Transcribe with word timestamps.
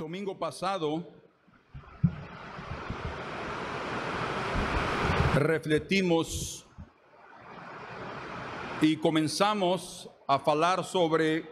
domingo 0.00 0.34
pasado 0.34 1.06
refletimos 5.34 6.64
y 8.80 8.96
comenzamos 8.96 10.08
a 10.26 10.38
falar 10.38 10.82
sobre 10.84 11.44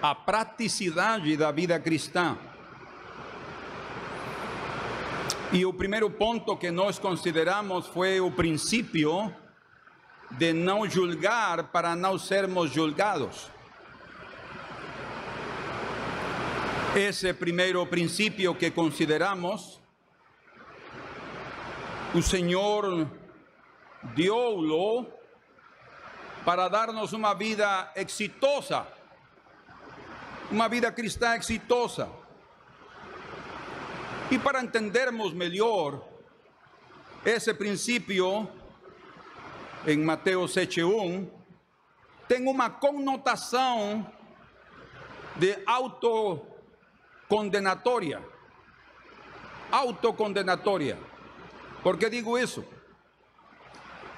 a 0.00 0.24
praticidade 0.24 1.36
da 1.36 1.52
vida 1.52 1.78
cristã. 1.82 2.38
E 5.52 5.66
o 5.66 5.74
primeiro 5.74 6.08
ponto 6.08 6.56
que 6.56 6.70
nós 6.70 6.98
consideramos 6.98 7.86
foi 7.88 8.22
o 8.22 8.30
princípio 8.30 9.30
de 10.30 10.54
não 10.54 10.88
julgar 10.88 11.64
para 11.64 11.94
não 11.94 12.18
sermos 12.18 12.70
julgados. 12.70 13.57
Esse 16.96 17.34
primeiro 17.34 17.86
princípio 17.86 18.54
que 18.54 18.70
consideramos, 18.70 19.78
o 22.14 22.22
Senhor 22.22 23.06
deu-lo 24.16 25.06
para 26.46 26.66
darnos 26.68 27.12
uma 27.12 27.34
vida 27.34 27.92
exitosa, 27.94 28.86
uma 30.50 30.66
vida 30.66 30.90
cristã 30.90 31.36
exitosa. 31.36 32.10
E 34.30 34.38
para 34.38 34.62
entendermos 34.62 35.34
melhor 35.34 36.02
esse 37.24 37.52
princípio, 37.52 38.48
em 39.86 39.98
Mateus 39.98 40.52
7:1, 40.54 41.28
tem 42.26 42.48
uma 42.48 42.70
conotação 42.70 44.10
de 45.36 45.62
autocondenatória. 47.28 48.22
Autocondenatória. 49.70 50.98
¿Por 51.82 51.98
qué 51.98 52.08
digo 52.08 52.38
isso? 52.38 52.64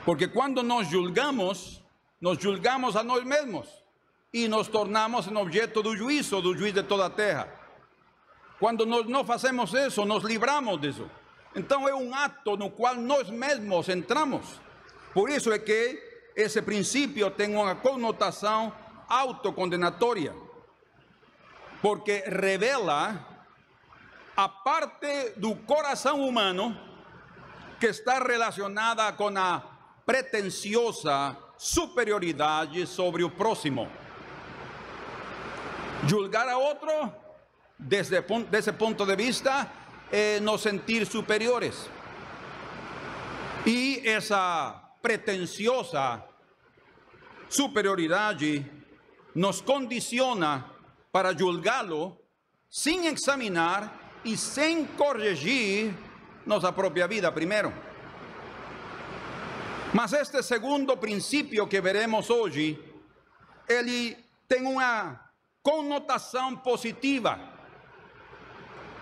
Porque 0.05 0.29
quando 0.29 0.63
nós 0.63 0.89
julgamos, 0.89 1.83
nós 2.21 2.39
julgamos 2.39 2.97
a 2.97 3.03
nós 3.03 3.25
mesmos 3.25 3.67
e 4.33 4.47
nos 4.49 4.69
tornamos 4.69 5.27
em 5.27 5.37
objeto 5.37 5.83
do 5.83 5.97
juízo, 5.97 6.41
do 6.41 6.57
juiz 6.57 6.73
de 6.73 6.83
toda 6.85 7.07
a 7.07 7.11
terra. 7.11 7.49
Quando 8.59 8.87
nós 8.87 9.07
não 9.07 9.25
fazemos 9.25 9.75
isso, 9.75 10.05
nos 10.05 10.23
livramos 10.23 10.81
disso. 10.81 11.11
Então 11.55 11.89
é 11.89 11.95
um 11.95 12.15
ato 12.15 12.57
no 12.57 12.71
qual 12.71 12.95
nós 12.95 13.29
mesmos 13.29 13.89
entramos. 13.89 14.61
Por 15.13 15.29
isso 15.29 15.53
é 15.53 15.59
que 15.59 16.01
esse 16.37 16.63
princípio 16.63 17.29
tem 17.31 17.57
uma 17.57 17.75
conotação 17.75 18.73
autocondenatória, 19.09 20.33
porque 21.83 22.25
revela 22.27 23.27
a 24.37 24.49
parte 24.49 25.35
do 25.37 25.55
coração 25.57 26.27
humano 26.27 26.77
que 27.79 27.87
está 27.87 28.19
relacionada 28.19 29.13
com 29.13 29.37
a 29.37 29.63
pretenciosa 30.05 31.37
superioridade 31.57 32.87
sobre 32.87 33.23
o 33.25 33.31
próximo. 33.31 33.89
Julgar 36.07 36.49
a 36.49 36.57
outro, 36.57 37.13
desde 37.79 38.23
esse 38.53 38.73
ponto 38.73 39.05
de 39.05 39.17
vista, 39.17 39.71
é 40.11 40.41
nos 40.41 40.63
sentir 40.63 41.07
superiores. 41.07 41.89
E 43.67 44.03
essa 44.07 44.91
pretenciosa 45.03 46.25
superioridade 47.49 48.65
nos 49.35 49.61
condiciona 49.61 50.70
para 51.13 51.37
julgá-lo 51.37 52.17
sem 52.69 53.07
examinar 53.07 54.21
e 54.25 54.37
sem 54.37 54.85
corrigir 54.85 55.95
nossa 56.47 56.73
própria 56.73 57.07
vida 57.07 57.31
primeiro. 57.33 57.73
Mas 59.93 60.13
este 60.13 60.41
segundo 60.43 60.97
princípio 60.97 61.67
que 61.67 61.81
veremos 61.81 62.31
hoje, 62.31 62.79
ele 63.69 64.17
tem 64.47 64.65
uma 64.65 65.21
conotação 65.63 66.57
positiva. 66.57 67.41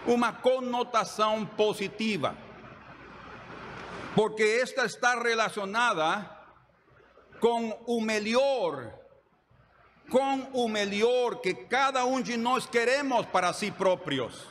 Uma 0.06 0.32
conotação 0.32 1.44
positiva. 1.44 2.34
Porque 4.14 4.42
esta 4.42 4.86
está 4.86 5.20
relacionada 5.20 6.38
com 7.38 7.70
o 7.86 8.00
melhor, 8.00 8.92
com 10.10 10.48
o 10.52 10.68
melhor 10.68 11.40
que 11.40 11.54
cada 11.54 12.04
um 12.04 12.20
de 12.20 12.36
nós 12.36 12.66
queremos 12.66 13.26
para 13.26 13.52
si 13.52 13.70
próprios. 13.70 14.46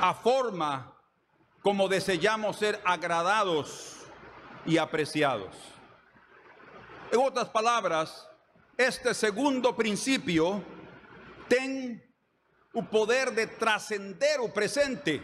A 0.00 0.14
forma 0.14 0.92
como 1.62 1.88
desejamos 1.88 2.56
ser 2.56 2.80
agradados 2.84 3.96
y 4.64 4.78
apreciados. 4.78 5.54
En 7.12 7.18
otras 7.18 7.48
palabras, 7.48 8.26
este 8.78 9.14
segundo 9.14 9.74
principio 9.74 10.64
tem 11.48 12.02
o 12.72 12.82
poder 12.82 13.32
de 13.32 13.46
trascender 13.46 14.40
o 14.40 14.48
presente. 14.48 15.20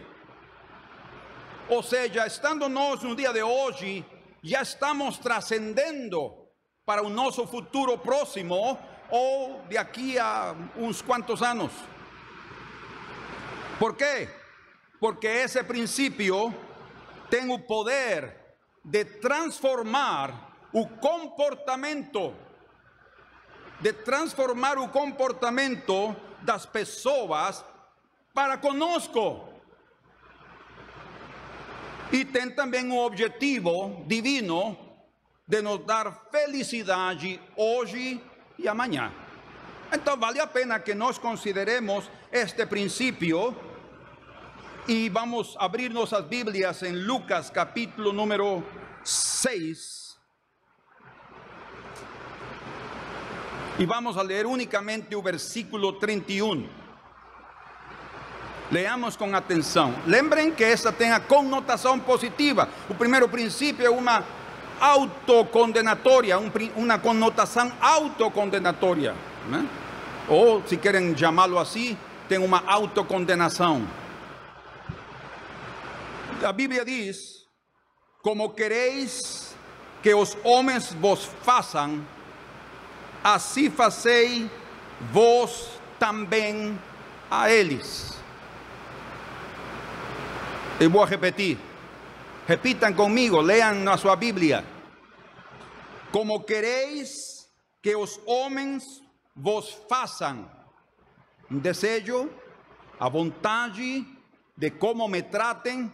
Ou 1.69 1.81
seja, 1.81 2.27
estando 2.27 2.69
nós 2.69 3.01
no 3.03 3.15
dia 3.15 3.33
de 3.33 3.41
hoje, 3.41 4.05
já 4.43 4.61
estamos 4.61 5.17
trascendendo 5.17 6.46
para 6.87 7.03
o 7.03 7.09
nosso 7.09 7.45
futuro 7.45 7.97
próximo 7.97 8.79
ou 9.09 9.61
de 9.67 9.77
aqui 9.77 10.17
a 10.17 10.55
uns 10.77 11.01
quantos 11.01 11.43
anos. 11.43 11.73
¿Por 13.77 13.93
quê? 13.97 14.29
Porque 14.97 15.27
ese 15.27 15.61
principio 15.65 16.55
tem 17.29 17.51
o 17.51 17.59
poder 17.59 18.55
de 18.85 19.03
transformar 19.03 20.55
o 20.71 20.87
comportamento, 20.87 22.33
de 23.81 23.91
transformar 23.91 24.77
o 24.77 24.87
comportamento 24.87 26.15
das 26.41 26.65
pessoas 26.65 27.65
para 28.33 28.57
conosco. 28.57 29.43
E 32.13 32.23
tem 32.23 32.49
também 32.49 32.89
o 32.89 32.97
objetivo 32.97 34.05
divino 34.07 34.86
de 35.47 35.61
nos 35.61 35.85
dar 35.85 36.27
felicidade 36.29 37.39
hoje 37.55 38.21
e 38.59 38.67
amanhã. 38.67 39.11
Então 39.93 40.17
vale 40.17 40.41
a 40.41 40.47
pena 40.47 40.79
que 40.79 40.93
nós 40.93 41.17
consideremos 41.17 42.09
este 42.29 42.65
princípio 42.65 43.55
y 44.85 45.07
vamos 45.07 45.55
a 45.57 45.63
abrir 45.63 45.93
nuestras 45.93 46.27
Biblias 46.27 46.83
en 46.83 47.05
Lucas 47.05 47.49
capítulo 47.49 48.11
número 48.11 48.61
6. 49.03 50.17
Y 53.79 53.85
vamos 53.85 54.17
a 54.17 54.23
leer 54.23 54.45
únicamente 54.45 55.15
el 55.15 55.21
versículo 55.21 55.97
31. 55.97 56.67
Leamos 58.71 59.15
con 59.15 59.33
atención. 59.33 59.95
Lembren 60.07 60.53
que 60.53 60.73
esta 60.73 60.91
tenga 60.91 61.25
connotación 61.25 62.01
positiva. 62.01 62.67
El 62.89 62.97
primer 62.97 63.29
principio 63.31 63.85
es 64.77 64.83
una 64.83 64.91
autocondenatoria, 64.91 66.39
una 66.75 67.01
connotación 67.01 67.73
autocondenatoria. 67.81 69.13
O 70.29 70.61
si 70.65 70.77
quieren 70.77 71.15
llamarlo 71.15 71.59
así, 71.59 71.97
tiene 72.27 72.45
una 72.45 72.57
autocondenación. 72.57 73.87
A 76.45 76.51
Bíblia 76.51 76.83
diz: 76.83 77.47
Como 78.21 78.53
quereis 78.53 79.55
que 80.03 80.13
os 80.13 80.37
homens 80.43 80.93
vos 80.99 81.27
façam, 81.43 82.05
assim 83.23 83.69
fazei 83.71 84.49
vós 85.11 85.79
também 85.97 86.77
a 87.31 87.49
eles. 87.49 88.13
Eu 90.79 90.91
vou 90.91 91.03
repetir. 91.05 91.57
Repitam 92.47 92.93
comigo, 92.93 93.41
leiam 93.41 93.75
na 93.75 93.97
sua 93.97 94.15
Bíblia. 94.15 94.63
Como 96.13 96.39
quereis 96.43 97.45
que 97.83 97.93
os 97.93 98.21
homens 98.25 99.03
vos 99.35 99.77
façam, 99.89 100.49
um 101.51 101.59
desejo, 101.59 102.29
a 102.97 103.09
vontade 103.09 104.07
de 104.55 104.71
como 104.71 105.09
me 105.09 105.21
tratem, 105.21 105.91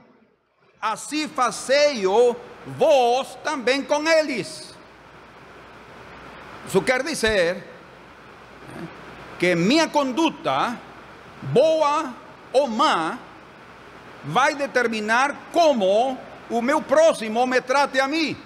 assim 0.80 1.28
fazei-o 1.28 2.36
vós 2.78 3.34
também 3.44 3.82
com 3.82 4.08
eles. 4.08 4.76
Isso 6.68 6.84
quer 6.84 7.02
dizer 7.02 7.64
que 9.40 9.56
minha 9.56 9.90
conduta, 9.90 10.80
boa 11.42 12.14
ou 12.54 12.68
má, 12.68 13.18
vai 14.24 14.54
determinar 14.54 15.36
como 15.52 16.16
o 16.54 16.62
meu 16.62 16.82
próximo 16.82 17.48
me 17.48 17.60
trate 17.62 18.00
a 18.00 18.08
mim. 18.08 18.38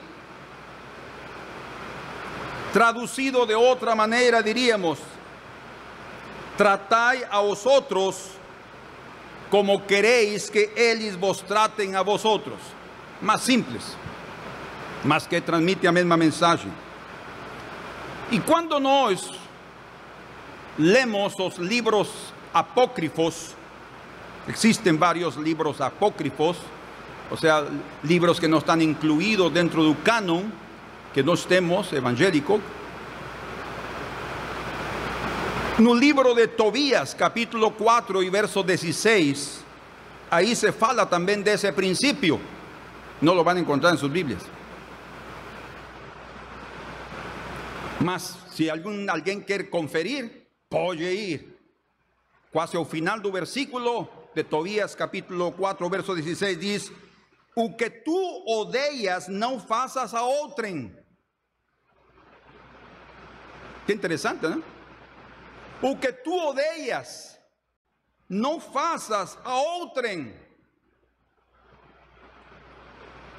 Traduzido 2.72 3.46
de 3.46 3.54
outra 3.54 3.96
maneira, 3.96 4.42
diríamos: 4.42 4.98
Tratai 6.56 7.26
a 7.30 7.42
vosotros 7.42 8.32
como 9.50 9.86
queréis 9.86 10.50
que 10.50 10.72
ellos 10.76 11.18
vos 11.18 11.42
traten 11.42 11.96
a 11.98 12.02
vosotros. 12.02 12.60
Más 13.22 13.42
simples, 13.42 13.98
más 15.04 15.28
que 15.28 15.42
transmite 15.42 15.86
a 15.88 15.92
misma 15.92 16.16
mensaje. 16.16 16.70
Y 18.32 18.40
cuando 18.40 18.80
nos 18.80 19.34
leemos 20.78 21.38
los 21.38 21.60
libros 21.60 22.10
apócrifos, 22.54 23.54
existen 24.48 24.98
varios 24.98 25.36
libros 25.36 25.82
apócrifos, 25.82 26.58
o 27.30 27.38
sea, 27.38 27.66
libros 28.04 28.40
que 28.40 28.48
no 28.48 28.60
están 28.60 28.82
incluidos 28.82 29.54
dentro 29.54 29.84
del 29.84 30.02
canon, 30.02 30.52
que 31.14 31.24
no 31.24 31.34
estemos 31.34 31.92
evangélico. 31.94 32.60
El 35.78 36.00
libro 36.00 36.34
de 36.34 36.48
Tobías, 36.48 37.14
capítulo 37.14 37.72
4 37.72 38.24
y 38.24 38.30
verso 38.30 38.64
16, 38.64 39.62
ahí 40.30 40.56
se 40.56 40.72
fala 40.72 41.08
también 41.08 41.44
de 41.44 41.54
ese 41.54 41.72
principio. 41.74 42.40
No 43.22 43.36
lo 43.36 43.44
van 43.44 43.58
a 43.58 43.60
encontrar 43.60 43.94
en 43.94 44.00
sus 44.00 44.12
Biblias. 44.12 44.42
Mas, 48.00 48.38
si 48.52 48.70
algún, 48.70 49.10
alguien 49.10 49.42
quiere 49.42 49.70
conferir, 49.70 50.48
puede 50.70 51.14
ir. 51.14 51.58
Quase 52.52 52.78
al 52.78 52.86
final 52.86 53.22
del 53.22 53.32
versículo 53.32 54.10
de 54.34 54.44
Tobías, 54.44 54.96
capítulo 54.96 55.52
4, 55.52 55.90
verso 55.90 56.16
16, 56.16 56.60
dice, 56.60 56.92
o 57.60 57.76
que 57.76 57.90
tú 57.90 58.44
odeias, 58.46 59.28
no 59.28 59.60
faças 59.60 60.14
a 60.14 60.22
outrem. 60.22 60.96
Qué 63.88 63.94
interesante, 63.94 64.48
¿no? 64.48 64.64
O 65.82 65.98
que 65.98 66.14
tú 66.14 66.38
odeias, 66.38 67.42
no 68.30 68.60
faças 68.60 69.40
a 69.44 69.56
outrem. 69.56 70.40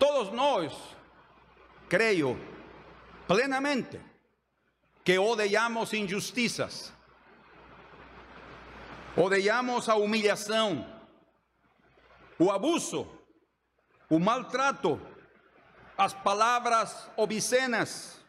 Todos 0.01 0.33
nós, 0.33 0.73
creio 1.89 2.37
plenamente, 3.29 4.01
que 5.05 5.17
odiamos 5.17 5.95
injustiças, 5.95 6.93
odiamos 9.17 9.89
a 9.89 9.95
humilhação, 9.95 10.85
o 12.37 12.51
abuso, 12.51 13.18
o 14.11 14.19
maltrato, 14.19 15.01
as 15.97 16.15
palavras 16.15 17.11
obscenas, 17.17 18.21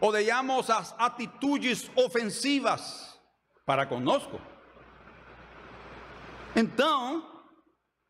odiamos 0.00 0.70
as 0.70 0.94
atitudes 0.98 1.90
ofensivas 1.94 3.18
para 3.64 3.86
conosco. 3.86 4.40
Então, 6.56 7.34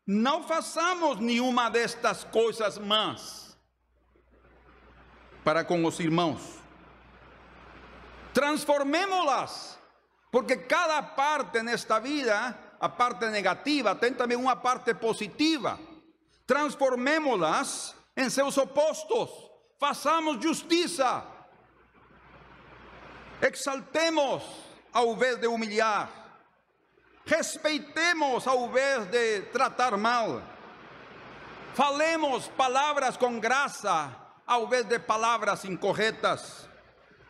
não 0.05 0.43
façamos 0.43 1.19
nenhuma 1.19 1.69
destas 1.69 2.23
coisas 2.23 2.77
más 2.77 3.57
para 5.43 5.63
com 5.63 5.83
os 5.85 5.99
irmãos. 5.99 6.59
Transformémoslas, 8.33 9.79
porque 10.31 10.57
cada 10.57 11.01
parte 11.01 11.61
nesta 11.61 11.99
vida, 11.99 12.57
a 12.79 12.89
parte 12.89 13.27
negativa, 13.29 13.95
tem 13.95 14.13
também 14.13 14.37
uma 14.37 14.55
parte 14.55 14.93
positiva. 14.93 15.79
Transformémoslas 16.45 17.95
em 18.15 18.29
seus 18.29 18.57
opostos. 18.57 19.29
Façamos 19.79 20.41
justiça. 20.41 21.25
Exaltemos 23.41 24.43
ao 24.93 25.13
invés 25.13 25.37
de 25.37 25.47
humilhar. 25.47 26.09
Respeitemos 27.25 28.47
ao 28.47 28.67
invés 28.67 29.05
de 29.07 29.41
tratar 29.51 29.97
mal. 29.97 30.41
Falemos 31.73 32.47
palavras 32.49 33.17
com 33.17 33.39
graça 33.39 34.15
ao 34.45 34.65
invés 34.65 34.85
de 34.85 34.99
palavras 34.99 35.65
incorretas. 35.65 36.69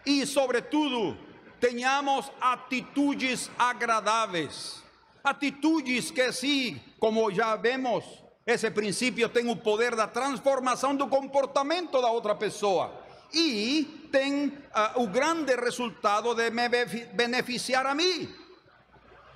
E, 0.05 0.25
sobretudo, 0.25 1.17
tenhamos 1.59 2.31
atitudes 2.39 3.49
agradáveis. 3.57 4.83
Atitudes 5.23 6.11
que, 6.11 6.31
sim, 6.31 6.79
como 6.99 7.31
já 7.31 7.55
vemos, 7.55 8.24
esse 8.45 8.69
princípio 8.69 9.29
tem 9.29 9.49
o 9.49 9.55
poder 9.55 9.95
da 9.95 10.07
transformação 10.07 10.95
do 10.95 11.07
comportamento 11.07 11.99
da 11.99 12.11
outra 12.11 12.35
pessoa 12.35 13.05
y 13.33 14.07
ten 14.11 14.53
uh, 14.71 15.01
un 15.01 15.11
grande 15.11 15.55
resultado 15.55 16.35
de 16.35 16.51
me 16.51 16.69
beneficiar 16.69 17.87
a 17.87 17.95
mí. 17.95 18.29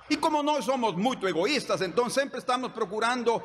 Y 0.08 0.16
como 0.16 0.42
no 0.42 0.60
somos 0.62 0.96
muy 0.96 1.16
egoístas, 1.22 1.80
entonces 1.82 2.14
siempre 2.14 2.38
estamos 2.38 2.72
procurando 2.72 3.36
uh, 3.36 3.42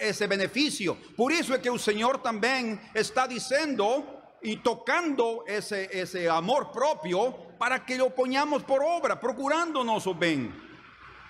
ese 0.00 0.26
beneficio. 0.26 0.96
Por 1.16 1.30
eso 1.32 1.54
es 1.54 1.60
que 1.60 1.68
el 1.68 1.78
Señor 1.78 2.22
también 2.22 2.80
está 2.94 3.28
diciendo 3.28 4.04
y 4.42 4.56
tocando 4.56 5.44
ese, 5.46 5.88
ese 5.92 6.28
amor 6.28 6.72
propio 6.72 7.34
para 7.58 7.84
que 7.84 7.96
lo 7.96 8.14
pongamos 8.14 8.62
por 8.64 8.82
obra, 8.82 9.20
procurándonos 9.20 10.06
o 10.06 10.14
bien. 10.14 10.54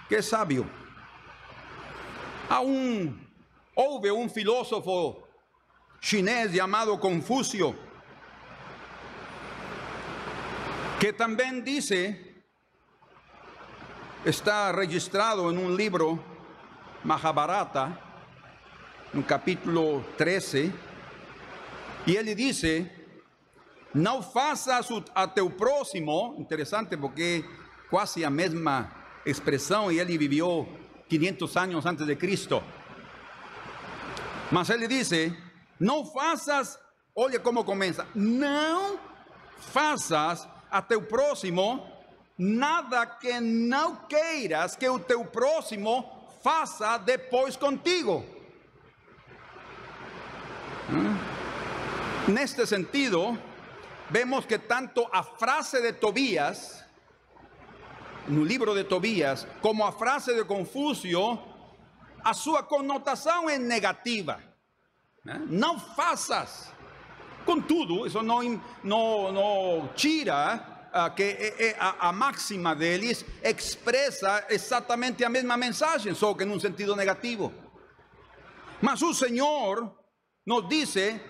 Qué 0.09 0.23
sabio. 0.23 0.65
Aún 2.49 3.26
hubo 3.77 4.15
un 4.15 4.31
filósofo 4.31 5.29
chinés 6.01 6.53
llamado 6.53 6.99
Confucio 6.99 7.75
que 10.99 11.13
también 11.13 11.63
dice, 11.63 12.43
está 14.25 14.73
registrado 14.73 15.51
en 15.51 15.59
un 15.59 15.77
libro, 15.77 16.19
Mahabharata, 17.05 18.01
un 19.13 19.23
capítulo 19.23 20.03
13, 20.17 20.73
y 22.07 22.17
él 22.17 22.35
dice, 22.35 22.91
no 23.93 24.23
faças 24.23 24.89
a 25.15 25.35
teu 25.35 25.51
próximo, 25.55 26.35
interesante 26.39 26.97
porque 26.97 27.45
casi 27.91 28.21
la 28.21 28.31
misma 28.31 29.21
expresión 29.27 29.93
y 29.93 29.99
él 29.99 30.17
vivió 30.17 30.67
500 31.09 31.57
años 31.59 31.85
antes 31.85 32.07
de 32.07 32.17
Cristo. 32.17 32.63
Mas 34.51 34.71
él 34.71 34.87
dice, 34.87 35.37
no 35.79 36.05
faças, 36.05 36.79
oye 37.15 37.39
cómo 37.41 37.65
comienza, 37.65 38.07
no 38.15 38.99
faças 39.73 40.49
a 40.71 40.83
teu 40.83 41.03
próximo 41.03 41.97
nada 42.39 43.07
que 43.07 43.41
não 43.41 43.97
queiras 44.07 44.77
que 44.77 44.89
o 44.89 44.99
teu 44.99 45.25
próximo 45.25 46.29
faça 46.43 46.99
depois 46.99 47.57
contigo. 47.57 48.25
¿Mm? 50.89 52.33
Neste 52.33 52.67
sentido, 52.67 53.39
vemos 54.11 54.47
que 54.47 54.59
tanto 54.59 55.09
a 55.13 55.23
frase 55.23 55.81
de 55.81 55.93
Tobías, 55.93 56.85
no 58.29 58.45
livro 58.45 58.75
de 58.75 58.85
Tobías, 58.85 59.47
como 59.61 59.87
a 59.87 59.93
frase 59.93 60.35
de 60.35 60.45
Confúcio, 60.45 61.41
a 62.27 62.35
sua 62.35 62.63
conotação 62.63 63.49
é 63.49 63.57
negativa. 63.59 64.43
Não 65.49 65.79
faças 65.79 66.73
Contudo, 67.47 68.05
eso 68.05 68.23
no, 68.25 68.43
no, 68.83 69.33
no 69.33 69.89
tira 69.95 70.89
uh, 70.93 71.15
que 71.15 71.23
eh, 71.23 71.55
eh, 71.61 71.77
a, 71.79 72.09
a, 72.09 72.13
máxima 72.13 72.75
deles 72.75 73.25
expresa 73.41 74.45
exatamente 74.51 75.25
a 75.25 75.29
mesma 75.29 75.57
mensagem, 75.57 76.13
só 76.13 76.35
que 76.35 76.45
num 76.45 76.59
sentido 76.59 76.97
negativo. 76.97 77.55
Mas 78.83 79.01
o 79.01 79.15
Senhor 79.15 79.97
nos 80.45 80.69
dice, 80.69 81.21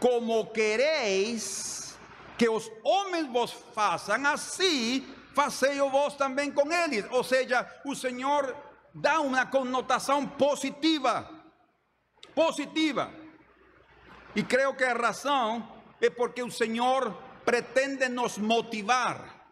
como 0.00 0.46
queréis 0.46 1.96
que 2.36 2.48
os 2.48 2.68
homens 2.82 3.28
vos 3.28 3.52
façam, 3.72 4.26
assim 4.26 5.06
fazei 5.32 5.78
vos 5.78 6.14
também 6.14 6.50
com 6.50 6.72
eles. 6.72 7.06
Ou 7.12 7.22
seja, 7.22 7.64
o 7.86 7.94
Senhor 7.94 8.52
dá 8.94 9.20
uma 9.20 9.46
conotação 9.46 10.26
positiva. 10.26 11.28
Positiva. 12.34 13.10
Y 14.34 14.44
creo 14.44 14.76
que 14.76 14.84
la 14.84 14.94
razón 14.94 15.64
es 16.00 16.10
porque 16.10 16.40
el 16.40 16.52
Señor 16.52 17.14
pretende 17.44 18.08
nos 18.08 18.38
motivar. 18.38 19.42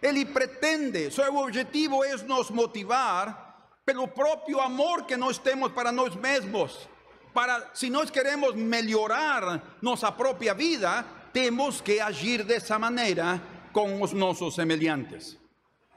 Él 0.00 0.26
pretende, 0.32 1.10
su 1.10 1.22
objetivo 1.22 2.04
es 2.04 2.24
nos 2.24 2.50
motivar 2.50 3.54
pelo 3.84 4.12
propio 4.12 4.60
amor 4.60 5.06
que 5.06 5.16
nos 5.16 5.42
temos 5.42 5.72
para 5.72 5.92
nós 5.92 6.16
mesmos. 6.16 6.88
Para, 7.32 7.70
si 7.72 7.88
nós 7.88 8.10
queremos 8.10 8.54
melhorar 8.54 9.78
nuestra 9.80 10.14
propia 10.14 10.54
vida, 10.54 11.04
tenemos 11.32 11.80
que 11.80 12.00
agir 12.00 12.44
de 12.44 12.56
esa 12.56 12.78
manera 12.78 13.40
con 13.72 13.98
nossos 14.14 14.54
semelhantes. 14.54 15.38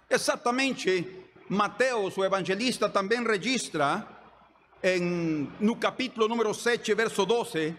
Exactamente, 0.09 1.24
Mateus, 1.49 2.17
o 2.17 2.25
evangelista, 2.25 2.91
también 2.91 3.23
registra 3.23 4.07
en 4.81 5.55
no 5.59 5.79
capítulo 5.79 6.27
número 6.27 6.53
7, 6.53 6.93
verso 6.93 7.25
12, 7.25 7.75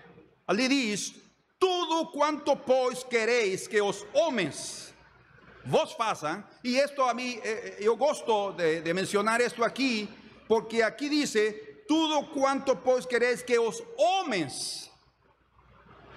ali 0.46 0.68
diz: 0.68 1.14
Tudo 1.58 2.10
quanto, 2.12 2.56
pois, 2.64 3.04
quereis 3.04 3.68
que 3.68 3.80
os 3.80 4.06
homens 4.12 4.94
vos 5.64 5.94
façam, 5.94 6.44
e 6.62 6.78
isto 6.78 7.02
a 7.02 7.12
mim, 7.12 7.40
eh, 7.42 7.76
eu 7.80 7.96
gosto 7.96 8.52
de, 8.52 8.82
de 8.82 8.94
mencionar 8.94 9.40
isto 9.40 9.64
aqui, 9.64 10.08
porque 10.46 10.82
aqui 10.82 11.08
dice, 11.08 11.82
tudo 11.88 12.26
quanto 12.28 12.76
pois 12.76 13.04
quereis 13.04 13.42
que 13.42 13.58
os 13.58 13.82
homens, 13.96 14.90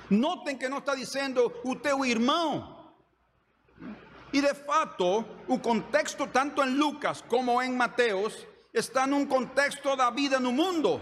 notem 0.10 0.58
que 0.58 0.70
não 0.70 0.80
está 0.80 0.96
dizendo 0.96 1.52
o 1.64 1.76
teu 1.76 2.06
irmão, 2.06 2.79
e 4.32 4.42
de 4.42 4.54
fato, 4.54 5.26
o 5.48 5.60
contexto 5.60 6.28
tanto 6.28 6.64
em 6.64 6.76
Lucas 6.76 7.22
como 7.22 7.62
em 7.62 7.72
Mateus 7.72 8.46
está 8.74 9.08
num 9.08 9.26
contexto 9.26 9.96
da 9.96 10.10
vida 10.10 10.40
no 10.40 10.52
mundo. 10.52 11.02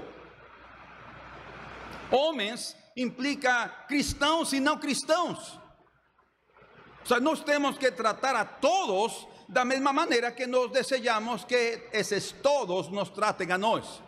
Homens 2.10 2.76
implica 2.96 3.68
cristãos 3.88 4.54
e 4.54 4.60
não 4.60 4.78
cristãos. 4.78 5.60
O 7.04 7.08
sea, 7.08 7.20
nós 7.20 7.42
temos 7.42 7.78
que 7.78 7.92
tratar 7.92 8.36
a 8.36 8.46
todos 8.46 9.28
da 9.48 9.64
mesma 9.64 9.94
maneira 9.94 10.32
que 10.32 10.46
nós 10.46 10.72
desejamos 10.72 11.46
que 11.46 11.90
esses 11.94 12.32
todos 12.32 12.90
nos 12.90 13.10
tratem 13.10 13.52
a 13.52 13.58
nós. 13.58 14.02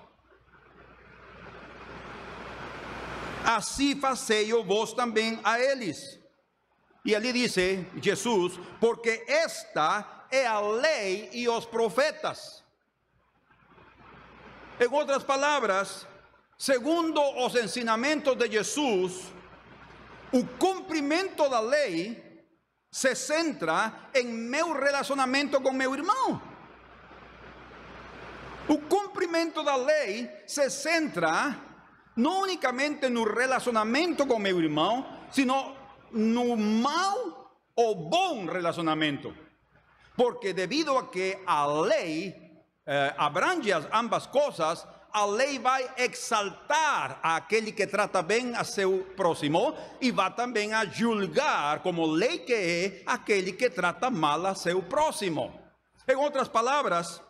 Assim 3.46 4.00
fazei 4.00 4.52
vos 4.52 4.94
também 4.94 5.40
a 5.44 5.60
eles. 5.60 6.19
E 7.10 7.16
ali 7.16 7.34
dice 7.34 7.88
Jesus, 7.96 8.60
porque 8.80 9.25
esta 9.28 10.28
é 10.30 10.46
a 10.46 10.60
lei 10.60 11.28
e 11.34 11.50
os 11.50 11.66
profetas. 11.66 12.63
Em 14.80 14.88
outras 14.94 15.24
palavras, 15.24 16.06
segundo 16.56 17.20
os 17.44 17.56
ensinamentos 17.56 18.36
de 18.36 18.51
Jesus, 18.51 19.24
o 20.32 20.46
cumprimento 20.60 21.50
da 21.50 21.60
lei 21.60 22.46
se 22.92 23.16
centra 23.16 23.92
em 24.13 24.28
meu 24.28 24.72
relacionamento 24.74 25.60
com 25.62 25.72
meu 25.72 25.96
irmão. 25.96 26.39
O 28.68 28.78
cumprimento 28.82 29.63
da 29.63 29.75
lei 29.75 30.30
se 30.46 30.70
centra 30.70 31.60
não 32.16 32.44
unicamente 32.44 33.10
no 33.10 33.24
relacionamento 33.24 34.28
com 34.28 34.38
meu 34.38 34.62
irmão, 34.62 35.12
sino 35.32 35.78
no 36.12 36.56
mau 36.58 37.51
ou 37.75 37.96
bom 37.96 38.46
relacionamento. 38.46 39.34
Porque 40.16 40.54
devido 40.54 40.98
a 40.98 41.08
que 41.08 41.38
a 41.46 41.66
lei 41.66 42.36
eh, 42.86 43.13
abrange 43.18 43.72
as 43.72 43.88
ambas 43.94 44.28
coisas, 44.28 44.86
a 45.12 45.25
lei 45.25 45.58
vai 45.58 45.89
exaltar 45.98 47.20
aquele 47.24 47.72
que 47.72 47.88
trata 47.88 48.22
bem 48.22 48.56
a 48.56 48.63
seu 48.63 49.06
próximo 49.16 49.75
e 50.00 50.12
vai 50.12 50.34
também 50.34 50.74
a 50.74 50.86
julgar 50.86 51.80
como 51.80 52.06
lei 52.06 52.39
que 52.39 52.54
é 52.54 53.04
aquele 53.06 53.54
que 53.54 53.70
trata 53.70 54.10
mal 54.10 54.46
a 54.46 54.56
seu 54.56 54.84
próximo. 54.84 55.54
Em 56.08 56.16
outras 56.16 56.48
palavras, 56.48 57.22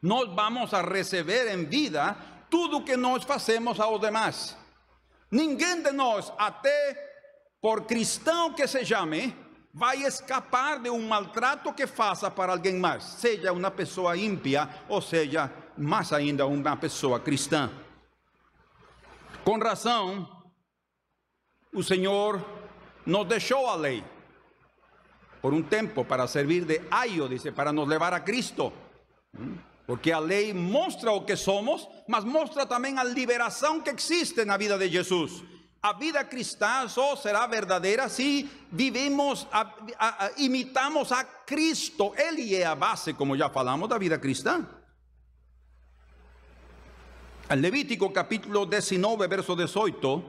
nós 0.00 0.28
vamos 0.34 0.72
a 0.72 0.82
receber 0.82 1.52
em 1.52 1.64
vida 1.64 2.16
tudo 2.48 2.84
que 2.84 2.96
nós 2.96 3.24
fazemos 3.24 3.78
aos 3.80 4.00
demais. 4.00 4.56
Ninguém 5.30 5.82
de 5.82 5.90
nós, 5.92 6.32
até 6.38 7.05
por 7.60 7.86
cristão 7.86 8.52
que 8.52 8.66
se 8.66 8.84
chame, 8.84 9.34
vai 9.72 10.02
escapar 10.04 10.80
de 10.80 10.88
um 10.88 11.06
maltrato 11.06 11.72
que 11.72 11.86
faça 11.86 12.30
para 12.30 12.52
alguém 12.52 12.76
mais, 12.76 13.04
seja 13.04 13.52
uma 13.52 13.70
pessoa 13.70 14.16
ímpia 14.16 14.68
ou 14.88 15.02
seja 15.02 15.52
mais 15.76 16.12
ainda 16.12 16.46
uma 16.46 16.76
pessoa 16.76 17.20
cristã. 17.20 17.70
Com 19.44 19.58
razão, 19.58 20.26
o 21.72 21.82
Senhor 21.82 22.44
nos 23.04 23.26
deixou 23.26 23.66
a 23.68 23.74
lei 23.74 24.02
por 25.42 25.52
um 25.52 25.62
tempo 25.62 26.04
para 26.04 26.26
servir 26.26 26.64
de 26.64 26.80
aio, 26.90 27.28
dice, 27.28 27.52
para 27.52 27.72
nos 27.72 27.86
levar 27.86 28.12
a 28.12 28.20
Cristo. 28.20 28.72
Porque 29.86 30.10
a 30.10 30.18
lei 30.18 30.52
mostra 30.52 31.12
o 31.12 31.24
que 31.24 31.36
somos, 31.36 31.86
mas 32.08 32.24
mostra 32.24 32.66
também 32.66 32.98
a 32.98 33.04
liberação 33.04 33.80
que 33.80 33.90
existe 33.90 34.44
na 34.44 34.56
vida 34.56 34.76
de 34.76 34.88
Jesus. 34.88 35.44
A 35.82 35.92
vida 35.92 36.24
cristã 36.24 36.88
só 36.88 37.14
será 37.16 37.46
verdadeira 37.46 38.08
se 38.08 38.48
vivemos, 38.72 39.46
a, 39.52 39.60
a, 39.98 40.26
a, 40.26 40.30
imitamos 40.38 41.12
a 41.12 41.24
Cristo. 41.24 42.12
Ele 42.16 42.54
é 42.54 42.64
a 42.64 42.74
base, 42.74 43.14
como 43.14 43.36
já 43.36 43.48
falamos, 43.48 43.88
da 43.88 43.98
vida 43.98 44.18
cristã. 44.18 44.66
Al 47.48 47.60
Levítico 47.60 48.12
capítulo 48.12 48.66
19, 48.66 49.28
verso 49.28 49.54
18, 49.54 50.24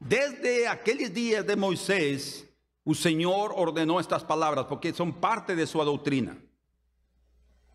desde 0.00 0.66
aquellos 0.66 1.12
días 1.12 1.46
de 1.46 1.54
Moisés, 1.54 2.48
el 2.84 2.96
Señor 2.96 3.52
ordenó 3.54 4.00
estas 4.00 4.24
palabras 4.24 4.66
porque 4.66 4.94
son 4.94 5.20
parte 5.20 5.54
de 5.54 5.66
su 5.66 5.84
doctrina. 5.84 6.36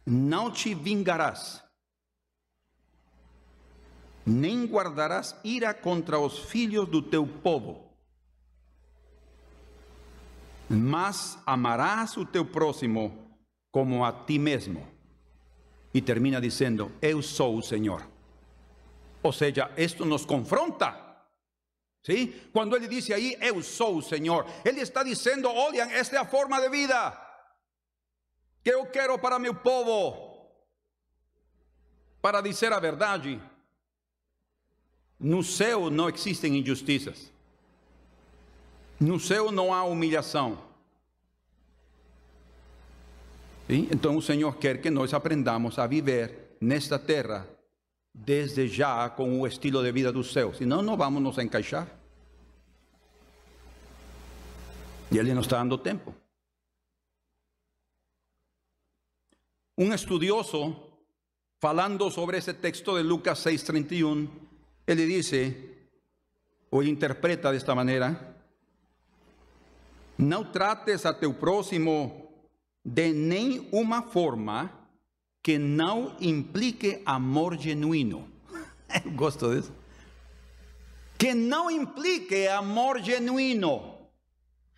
No 0.06 0.52
te 0.52 0.74
vingarás, 0.74 1.64
nem 4.28 4.68
guardarás 4.68 5.40
ira 5.42 5.74
contra 5.74 6.20
os 6.20 6.38
filhos 6.38 6.88
do 6.90 7.02
teu 7.02 7.26
povo, 7.26 7.88
mas 10.70 11.40
amarás 11.46 12.18
o 12.18 12.26
teu 12.26 12.44
próximo 12.44 13.14
como 13.72 14.06
a 14.06 14.26
ti 14.26 14.38
mesmo. 14.38 14.86
Y 15.94 16.02
termina 16.02 16.42
diciendo, 16.42 16.92
eu 17.02 17.22
sou. 17.24 17.62
O 19.24 19.32
sea, 19.32 19.72
esto 19.78 20.06
nos 20.06 20.26
confronta. 20.26 21.26
¿Sí? 22.04 22.50
Cuando 22.54 22.76
él 22.76 22.88
dice 22.88 23.14
ahí, 23.14 23.36
eu 23.42 23.64
sou 23.64 24.02
Señor, 24.02 24.46
él 24.64 24.78
está 24.78 25.04
diciendo, 25.04 25.52
oigan, 25.52 25.90
esta 25.90 26.00
es 26.00 26.14
la 26.14 26.26
forma 26.26 26.62
de 26.62 26.70
vida 26.70 27.24
que 28.64 28.72
yo 28.72 28.92
quiero 28.92 29.20
para 29.20 29.40
mi 29.40 29.50
povo. 29.52 30.52
Para 32.22 32.42
decir 32.42 32.70
la 32.70 32.80
verdad, 32.80 33.22
no 35.20 35.44
céu 35.44 35.90
não 35.90 36.10
existem 36.10 36.58
injustiças. 36.58 37.32
No 39.00 39.20
céu 39.20 39.52
não 39.52 39.74
há 39.74 39.84
humilhação. 39.84 40.58
Então 43.70 44.16
o 44.16 44.22
Senhor 44.22 44.58
quer 44.58 44.82
que 44.82 44.90
nós 44.90 45.14
aprendamos 45.14 45.78
a 45.78 45.88
viver 45.88 46.58
nesta 46.62 46.98
terra 46.98 47.48
desde 48.14 48.68
já 48.68 49.10
com 49.10 49.42
o 49.42 49.46
estilo 49.46 49.84
de 49.84 49.92
vida 49.92 50.12
do 50.12 50.24
céu, 50.24 50.54
senão 50.54 50.82
não 50.82 50.98
vamos 50.98 51.22
nos 51.22 51.38
encaixar. 51.38 51.88
E 55.12 55.18
Ele 55.18 55.34
nos 55.34 55.46
está 55.46 55.58
dando 55.58 55.78
tempo. 55.78 56.14
Um 59.78 59.94
estudioso, 59.94 60.76
falando 61.60 62.10
sobre 62.10 62.38
esse 62.38 62.54
texto 62.54 62.98
de 62.98 63.04
Lucas 63.04 63.40
6:31, 63.40 64.28
ele 64.88 65.06
dice, 65.06 65.68
ou 66.72 66.82
interpreta 66.82 67.52
desta 67.52 67.76
maneira: 67.76 68.36
Não 70.18 70.46
trates 70.46 71.06
a 71.06 71.14
teu 71.14 71.34
próximo 71.34 72.32
de 72.84 73.12
nenhuma 73.12 74.02
forma 74.02 74.72
que 75.44 75.58
não 75.58 76.16
implique 76.22 77.02
amor 77.06 77.58
genuíno. 77.58 78.32
Eu 79.06 79.12
gosto 79.16 79.54
disso. 79.54 79.74
Que 81.18 81.34
não 81.34 81.70
implique 81.70 82.48
amor 82.48 83.02
genuíno. 83.02 83.98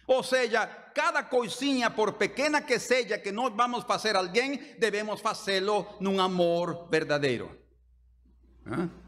Ou 0.08 0.24
seja, 0.24 0.66
cada 0.66 1.22
coisinha, 1.22 1.92
por 1.92 2.14
pequena 2.14 2.62
que 2.62 2.80
seja, 2.80 3.20
que 3.20 3.32
nós 3.32 3.54
vamos 3.54 3.84
fazer 3.84 4.16
a 4.16 4.20
alguém, 4.20 4.76
devemos 4.80 5.22
fazê-lo 5.22 5.86
num 6.00 6.20
amor 6.20 6.88
verdadeiro. 6.90 7.56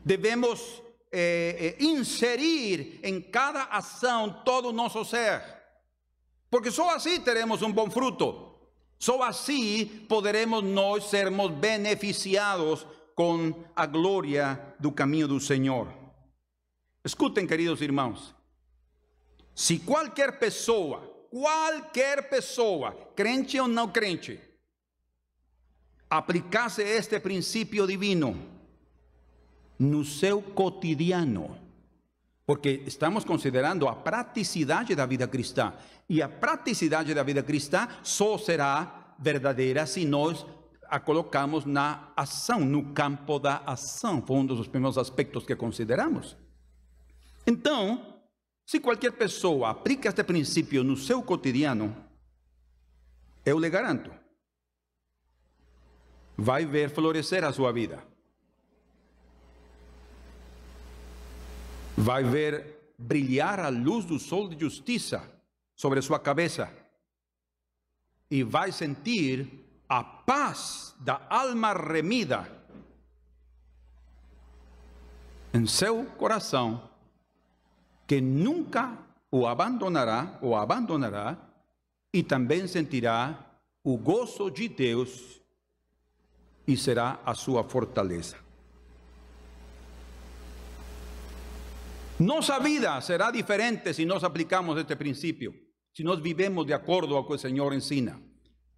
Devemos 0.05 0.83
eh, 1.11 1.75
eh, 1.79 1.83
inserir 1.83 2.99
em 3.03 3.19
cada 3.19 3.63
ação 3.63 4.41
todo 4.45 4.69
o 4.69 4.71
nosso 4.71 5.03
ser. 5.03 5.43
Porque 6.49 6.71
só 6.71 6.95
assim 6.95 7.19
teremos 7.19 7.61
um 7.61 7.71
bom 7.71 7.89
fruto. 7.89 8.55
Só 8.97 9.21
assim 9.23 9.85
poderemos 10.07 10.63
nós 10.63 11.09
sermos 11.09 11.51
beneficiados 11.51 12.85
com 13.15 13.53
a 13.75 13.85
glória 13.85 14.75
do 14.79 14.91
caminho 14.91 15.27
do 15.27 15.39
Senhor. 15.39 15.91
Escutem, 17.03 17.45
queridos 17.45 17.81
irmãos. 17.81 18.33
Se 19.53 19.79
qualquer 19.79 20.39
pessoa, 20.39 21.01
qualquer 21.29 22.29
pessoa, 22.29 22.93
crente 23.15 23.59
ou 23.59 23.67
não 23.67 23.89
crente, 23.89 24.39
aplicasse 26.09 26.81
este 26.83 27.19
princípio 27.19 27.85
divino 27.85 28.60
no 29.81 30.05
seu 30.05 30.43
cotidiano, 30.43 31.57
porque 32.45 32.83
estamos 32.85 33.25
considerando 33.25 33.87
a 33.87 33.95
praticidade 33.95 34.93
da 34.93 35.07
vida 35.07 35.27
cristã. 35.27 35.73
E 36.07 36.21
a 36.21 36.29
praticidade 36.29 37.15
da 37.15 37.23
vida 37.23 37.41
cristã 37.41 37.87
só 38.03 38.37
será 38.37 39.15
verdadeira 39.17 39.87
se 39.87 40.05
nós 40.05 40.45
a 40.87 40.99
colocamos 40.99 41.65
na 41.65 42.11
ação, 42.15 42.59
no 42.59 42.93
campo 42.93 43.39
da 43.39 43.63
ação. 43.65 44.21
Foi 44.21 44.35
um 44.35 44.45
dos 44.45 44.67
primeiros 44.67 44.99
aspectos 44.99 45.45
que 45.45 45.55
consideramos. 45.55 46.37
Então, 47.47 48.21
se 48.67 48.79
qualquer 48.79 49.13
pessoa 49.13 49.71
aplica 49.71 50.09
este 50.09 50.23
princípio 50.23 50.83
no 50.83 50.95
seu 50.95 51.23
cotidiano, 51.23 51.95
eu 53.43 53.57
le 53.57 53.69
garanto, 53.69 54.11
vai 56.37 56.65
ver 56.65 56.91
florescer 56.91 57.43
a 57.43 57.51
sua 57.51 57.71
vida. 57.71 58.10
Vai 61.97 62.23
ver 62.23 62.93
brilhar 62.97 63.59
a 63.59 63.69
luz 63.69 64.05
do 64.05 64.19
sol 64.19 64.47
de 64.47 64.59
justiça 64.59 65.21
sobre 65.75 66.01
sua 66.01 66.19
cabeça. 66.19 66.71
E 68.29 68.43
vai 68.43 68.71
sentir 68.71 69.65
a 69.89 70.03
paz 70.03 70.95
da 70.99 71.25
alma 71.29 71.73
remida 71.73 72.47
em 75.53 75.67
seu 75.67 76.05
coração, 76.17 76.89
que 78.07 78.21
nunca 78.21 78.97
o 79.29 79.45
abandonará 79.45 80.37
ou 80.41 80.55
abandonará, 80.55 81.37
e 82.13 82.23
também 82.23 82.67
sentirá 82.67 83.51
o 83.83 83.97
gozo 83.97 84.49
de 84.49 84.67
Deus 84.67 85.41
e 86.67 86.77
será 86.77 87.19
a 87.25 87.33
sua 87.33 87.63
fortaleza. 87.63 88.37
Nossa 92.21 92.59
vida 92.59 93.01
será 93.01 93.31
diferente 93.31 93.95
se 93.95 94.05
nós 94.05 94.23
aplicamos 94.23 94.77
este 94.77 94.95
princípio, 94.95 95.55
se 95.91 96.03
nós 96.03 96.21
vivemos 96.21 96.67
de 96.67 96.73
acordo 96.73 97.17
ao 97.17 97.25
que 97.25 97.33
o 97.33 97.37
Senhor 97.37 97.73
ensina. 97.73 98.21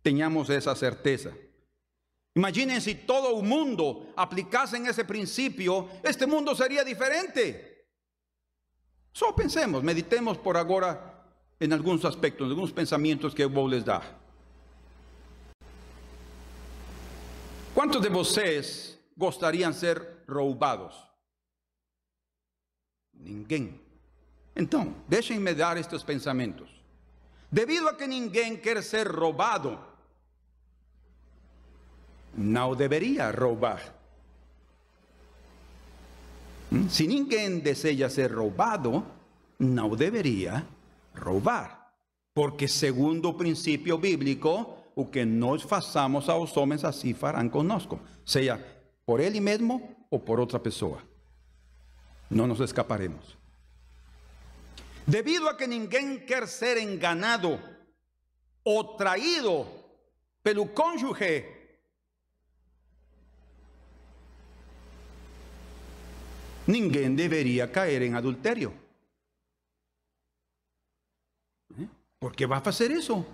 Tenhamos 0.01 0.49
essa 0.49 0.73
certeza. 0.75 1.35
Imaginen 2.35 2.79
si 2.79 2.95
todo 2.95 3.37
el 3.37 3.43
mundo 3.43 4.13
aplicase 4.15 4.77
ese 4.87 5.03
principio, 5.03 5.89
este 6.03 6.25
mundo 6.25 6.55
sería 6.55 6.85
diferente. 6.85 7.89
Solo 9.11 9.35
pensemos, 9.35 9.83
meditemos 9.83 10.37
por 10.37 10.55
ahora 10.55 11.27
en 11.59 11.73
algunos 11.73 12.05
aspectos, 12.05 12.45
en 12.45 12.51
algunos 12.51 12.71
pensamientos 12.71 13.35
que 13.35 13.45
vos 13.45 13.69
les 13.69 13.83
da. 13.83 14.01
¿Cuántos 17.73 18.01
de 18.01 18.07
vosotros 18.07 18.97
gustarían 19.17 19.73
ser 19.73 20.23
robados? 20.27 21.12
Ninguém. 23.23 23.79
Então, 24.55 24.93
deixem-me 25.07 25.53
dar 25.53 25.77
estes 25.77 26.03
pensamentos. 26.03 26.69
Devido 27.51 27.87
a 27.87 27.93
que 27.93 28.05
ninguém 28.05 28.57
quer 28.57 28.83
ser 28.83 29.07
roubado, 29.07 29.79
não 32.35 32.75
deveria 32.75 33.31
roubar. 33.31 33.93
Se 36.89 37.05
ninguém 37.05 37.59
deseja 37.59 38.09
ser 38.09 38.33
roubado, 38.33 39.05
não 39.59 39.95
deveria 39.95 40.65
roubar. 41.15 41.91
Porque, 42.33 42.67
segundo 42.67 43.29
o 43.29 43.33
princípio 43.35 43.97
bíblico, 43.97 44.75
o 44.95 45.05
que 45.05 45.23
nós 45.23 45.61
façamos 45.61 46.27
aos 46.29 46.57
homens, 46.57 46.83
assim 46.83 47.13
farão 47.13 47.47
conosco, 47.47 47.99
seja 48.25 48.59
por 49.05 49.19
ele 49.19 49.39
mesmo 49.39 49.95
ou 50.09 50.19
por 50.19 50.39
outra 50.39 50.59
pessoa. 50.59 51.12
Não 52.33 52.47
nos 52.47 52.59
escaparemos. 52.59 53.37
Debido 55.05 55.47
a 55.47 55.55
que 55.55 55.67
ninguém 55.67 56.19
quer 56.19 56.47
ser 56.47 56.77
enganado 56.77 57.59
ou 58.63 58.95
traído 58.95 59.67
pelo 60.41 60.67
cônjuge, 60.67 61.45
ninguém 66.65 67.13
deveria 67.13 67.67
cair 67.67 68.01
em 68.01 68.13
adultério. 68.15 68.73
Por 72.19 72.33
que 72.33 72.47
vai 72.47 72.61
fazer 72.61 72.89
isso? 72.89 73.25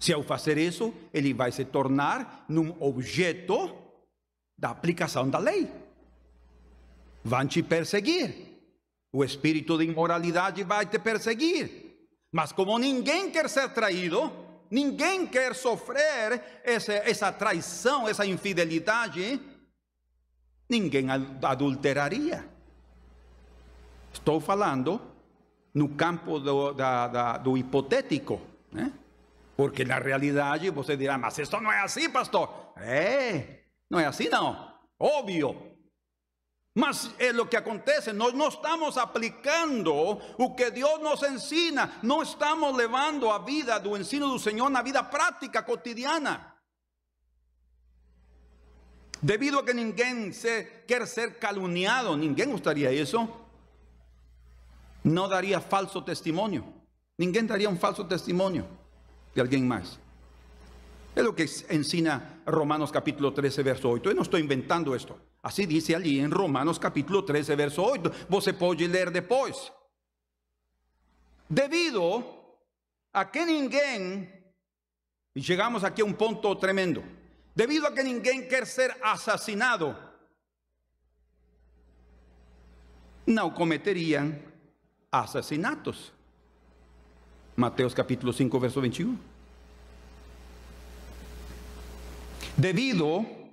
Se 0.00 0.12
ao 0.12 0.22
fazer 0.22 0.56
isso, 0.56 0.92
ele 1.12 1.34
vai 1.34 1.52
se 1.52 1.64
tornar 1.66 2.46
num 2.48 2.74
objeto 2.82 3.76
da 4.58 4.70
aplicação 4.70 5.28
da 5.28 5.38
lei. 5.38 5.83
Vão 7.24 7.46
te 7.46 7.62
perseguir. 7.62 8.54
O 9.10 9.24
espírito 9.24 9.78
de 9.78 9.84
imoralidade 9.84 10.62
vai 10.62 10.84
te 10.84 10.98
perseguir. 10.98 11.70
Mas 12.30 12.52
como 12.52 12.78
ninguém 12.78 13.30
quer 13.30 13.48
ser 13.48 13.70
traído, 13.70 14.30
ninguém 14.70 15.26
quer 15.26 15.54
sofrer 15.54 16.60
essa, 16.64 16.92
essa 16.92 17.32
traição, 17.32 18.08
essa 18.08 18.26
infidelidade, 18.26 19.40
ninguém 20.68 21.06
adulteraria. 21.42 22.44
Estou 24.12 24.40
falando 24.40 25.00
no 25.72 25.88
campo 25.90 26.38
do, 26.38 26.72
da, 26.72 27.08
da, 27.08 27.38
do 27.38 27.56
hipotético, 27.56 28.40
né? 28.70 28.92
Porque 29.56 29.84
na 29.84 29.98
realidade 29.98 30.68
você 30.70 30.96
dirá, 30.96 31.16
mas 31.16 31.38
isso 31.38 31.60
não 31.60 31.70
é 31.70 31.80
assim, 31.80 32.10
pastor. 32.10 32.72
É, 32.76 33.60
não 33.88 33.98
é 34.00 34.06
assim 34.06 34.28
não. 34.28 34.74
Óbvio. 34.98 35.73
Mas 36.74 37.14
é 37.20 37.30
o 37.30 37.46
que 37.46 37.56
acontece, 37.56 38.12
nós 38.12 38.34
não 38.34 38.48
estamos 38.48 38.98
aplicando 38.98 39.94
o 40.36 40.54
que 40.56 40.72
Deus 40.72 41.00
nos 41.00 41.22
ensina, 41.22 41.92
não 42.02 42.20
estamos 42.20 42.76
levando 42.76 43.30
a 43.30 43.38
vida 43.38 43.78
do 43.78 43.96
ensino 43.96 44.28
do 44.28 44.40
Senhor 44.40 44.68
na 44.68 44.82
vida 44.82 45.02
prática 45.04 45.62
cotidiana. 45.62 46.52
Debido 49.22 49.60
a 49.60 49.62
que 49.62 49.72
ninguém 49.72 50.32
se, 50.32 50.66
ser 51.06 51.38
caluniado, 51.38 52.16
ninguém 52.16 52.50
gostaria 52.50 52.92
isso, 52.92 53.26
não 55.04 55.28
daria 55.28 55.60
falso 55.60 56.02
testemunho. 56.02 56.74
Ninguém 57.16 57.46
daria 57.46 57.70
um 57.70 57.76
falso 57.76 58.04
testemunho 58.04 58.66
de 59.32 59.40
alguém 59.40 59.62
mais. 59.62 60.00
É 61.14 61.22
o 61.22 61.32
que 61.32 61.44
ensina 61.70 62.40
Romanos 62.46 62.90
capítulo 62.90 63.30
13, 63.30 63.62
verso 63.62 63.88
8. 63.88 64.08
Eu 64.08 64.14
não 64.14 64.22
estou 64.22 64.40
inventando 64.40 64.96
isto. 64.96 65.14
Assim 65.44 65.66
diz 65.66 65.90
ali 65.90 66.20
em 66.20 66.26
Romanos 66.26 66.78
capítulo 66.78 67.20
13, 67.20 67.54
verso 67.54 67.82
8. 67.82 68.10
Você 68.30 68.50
pode 68.50 68.86
ler 68.86 69.10
depois. 69.10 69.70
Devido 71.50 72.24
a 73.12 73.26
que 73.26 73.44
ninguém, 73.44 74.32
e 75.36 75.42
chegamos 75.42 75.84
aqui 75.84 76.00
a 76.00 76.04
um 76.06 76.14
ponto 76.14 76.56
tremendo, 76.56 77.04
devido 77.54 77.86
a 77.86 77.92
que 77.92 78.02
ninguém 78.02 78.48
quer 78.48 78.66
ser 78.66 78.96
assassinado, 79.02 79.94
não 83.26 83.50
cometeriam 83.50 84.34
assassinatos. 85.12 86.10
Mateus 87.54 87.92
capítulo 87.92 88.32
5, 88.32 88.58
verso 88.58 88.80
21. 88.80 89.18
Debido 92.56 93.43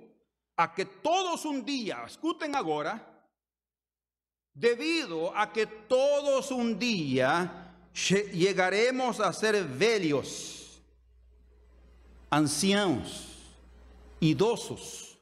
a 0.56 0.74
que 0.74 0.84
todos 0.84 1.44
un 1.44 1.64
día, 1.64 2.04
escuchen 2.06 2.54
ahora, 2.54 3.12
debido 4.54 5.36
a 5.36 5.52
que 5.52 5.66
todos 5.66 6.50
un 6.50 6.78
día 6.78 7.74
llegaremos 8.32 9.20
a 9.20 9.32
ser 9.32 9.64
velhos, 9.64 10.82
ancianos, 12.30 13.28
idosos, 14.20 15.18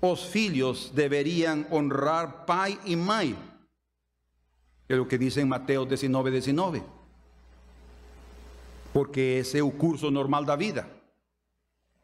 os 0.00 0.26
filhos 0.26 0.92
deberían 0.94 1.66
honrar 1.70 2.46
pai 2.46 2.78
y 2.84 2.96
mãe. 2.96 3.36
Es 4.88 4.96
lo 4.96 5.08
que 5.08 5.18
dice 5.18 5.40
en 5.40 5.48
Mateo 5.48 5.84
19, 5.84 6.30
19. 6.30 6.82
Porque 8.92 9.40
ese 9.40 9.58
es 9.58 9.64
el 9.64 9.72
curso 9.72 10.10
normal 10.10 10.46
da 10.46 10.56
vida. 10.56 10.88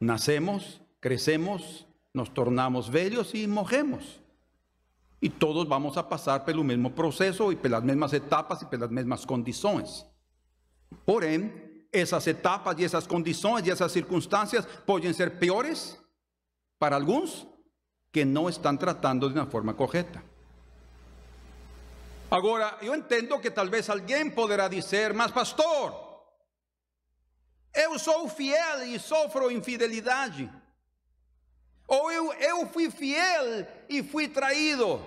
Nacemos, 0.00 0.81
crecemos, 1.02 1.84
nos 2.14 2.32
tornamos 2.32 2.88
velhos 2.88 3.34
y 3.34 3.46
morremos. 3.48 4.20
Y 5.20 5.30
todos 5.30 5.68
vamos 5.68 5.96
a 5.96 6.08
pasar 6.08 6.44
pelo 6.44 6.64
mesmo 6.64 6.94
proceso 6.94 7.50
y 7.52 7.56
pelas 7.56 7.82
mesmas 7.82 8.12
etapas 8.12 8.62
y 8.62 8.66
pelas 8.66 8.90
mesmas 8.90 9.26
condições. 9.26 10.06
Porém, 11.04 11.86
essas 11.92 12.26
etapas 12.26 12.78
e 12.78 12.84
essas 12.84 13.06
condições 13.06 13.66
e 13.66 13.70
essas 13.70 13.90
circunstâncias 13.90 14.64
podem 14.86 15.12
ser 15.12 15.38
piores 15.38 15.98
para 16.78 16.96
alguns 16.96 17.46
que 18.12 18.24
não 18.24 18.48
estão 18.48 18.76
tratando 18.76 19.28
de 19.28 19.38
uma 19.38 19.46
forma 19.46 19.74
correta. 19.74 20.22
Agora, 22.30 22.78
eu 22.80 22.94
entendo 22.94 23.38
que 23.40 23.50
talvez 23.50 23.90
alguém 23.90 24.30
poderá 24.30 24.68
dizer, 24.68 25.12
mas 25.12 25.32
pastor, 25.32 25.94
eu 27.74 27.98
sou 27.98 28.28
fiel 28.28 28.84
e 28.86 28.98
sofro 28.98 29.50
infidelidade. 29.50 30.61
Ou 31.86 32.10
eu, 32.10 32.66
fui 32.66 32.90
fiel 32.90 33.66
e 33.88 34.02
fui 34.02 34.28
traído. 34.28 35.00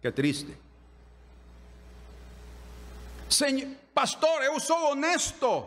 Que 0.00 0.12
triste. 0.12 0.56
Pastor, 3.94 4.42
eu 4.42 4.58
sou 4.60 4.92
honesto 4.92 5.66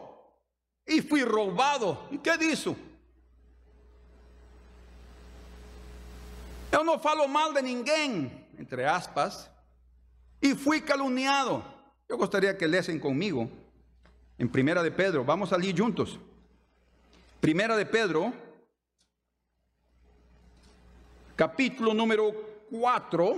e 0.88 1.02
fui 1.02 1.24
roubado. 1.24 1.98
E 2.12 2.18
que 2.18 2.38
disso? 2.38 2.76
Eu 6.72 6.84
falo 7.00 7.28
mal 7.28 7.54
de 7.54 7.62
ninguém, 7.62 8.32
entre 8.60 8.84
aspas, 8.84 9.50
e 10.42 10.56
fui 10.56 10.82
caluniado. 10.82 11.64
Eu 12.08 12.18
gostaria 12.18 12.54
que 12.54 12.68
lessem 12.68 13.00
comigo 13.00 13.50
en 14.38 14.48
Primera 14.48 14.84
de 14.84 14.92
Pedro. 14.92 15.24
Vamos 15.24 15.50
a 15.50 15.56
salir 15.56 15.76
juntos. 15.76 16.20
Primera 17.40 17.78
de 17.78 17.86
Pedro, 17.86 18.34
capítulo 21.36 21.94
número 21.94 22.34
4. 22.72 23.38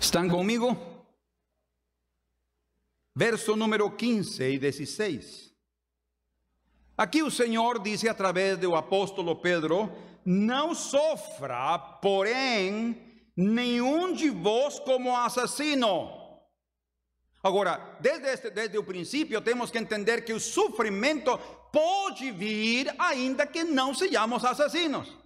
¿Están 0.00 0.28
conmigo? 0.28 0.76
Verso 3.14 3.56
número 3.56 3.96
15 3.96 4.50
y 4.50 4.58
16. 4.58 5.54
Aquí 6.96 7.18
el 7.18 7.30
Señor 7.30 7.82
dice 7.82 8.08
a 8.08 8.16
través 8.16 8.60
del 8.60 8.74
apóstolo 8.74 9.40
Pedro, 9.40 9.90
no 10.24 10.74
sofra, 10.74 11.78
porém, 12.00 12.96
nenhum 13.36 14.14
de 14.14 14.30
vos 14.30 14.80
como 14.80 15.16
assassino. 15.16 16.15
Agora, 17.46 17.96
desde, 18.00 18.26
este, 18.26 18.50
desde 18.50 18.76
o 18.76 18.82
princípio, 18.82 19.40
temos 19.40 19.70
que 19.70 19.78
entender 19.78 20.24
que 20.24 20.32
o 20.32 20.40
sofrimento 20.40 21.38
pode 21.72 22.32
vir 22.32 22.92
ainda 22.98 23.46
que 23.46 23.62
não 23.62 23.94
sejamos 23.94 24.44
assassinos. 24.44 25.16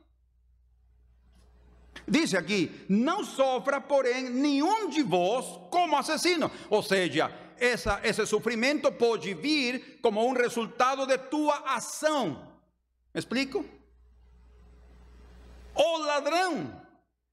Dice 2.07 2.37
aqui: 2.37 2.85
não 2.91 3.25
sofra, 3.25 3.81
porém, 3.81 4.29
nenhum 4.29 4.91
de 4.91 5.03
vós 5.03 5.47
como 5.71 5.97
assassino. 5.97 6.51
Ou 6.69 6.83
seja, 6.83 7.33
essa, 7.57 7.99
esse 8.05 8.27
sofrimento 8.27 8.93
pode 8.93 9.33
vir 9.33 9.99
como 10.03 10.23
um 10.23 10.35
resultado 10.35 11.07
de 11.07 11.17
tua 11.17 11.57
ação. 11.75 12.53
Me 13.15 13.19
explico? 13.19 13.65
O 15.75 15.99
ladrão, 16.01 16.85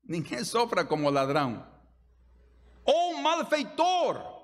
ninguém 0.08 0.46
sofra 0.46 0.86
como 0.86 1.10
ladrão. 1.10 1.68
Ou 2.86 3.18
malfeitor, 3.18 4.37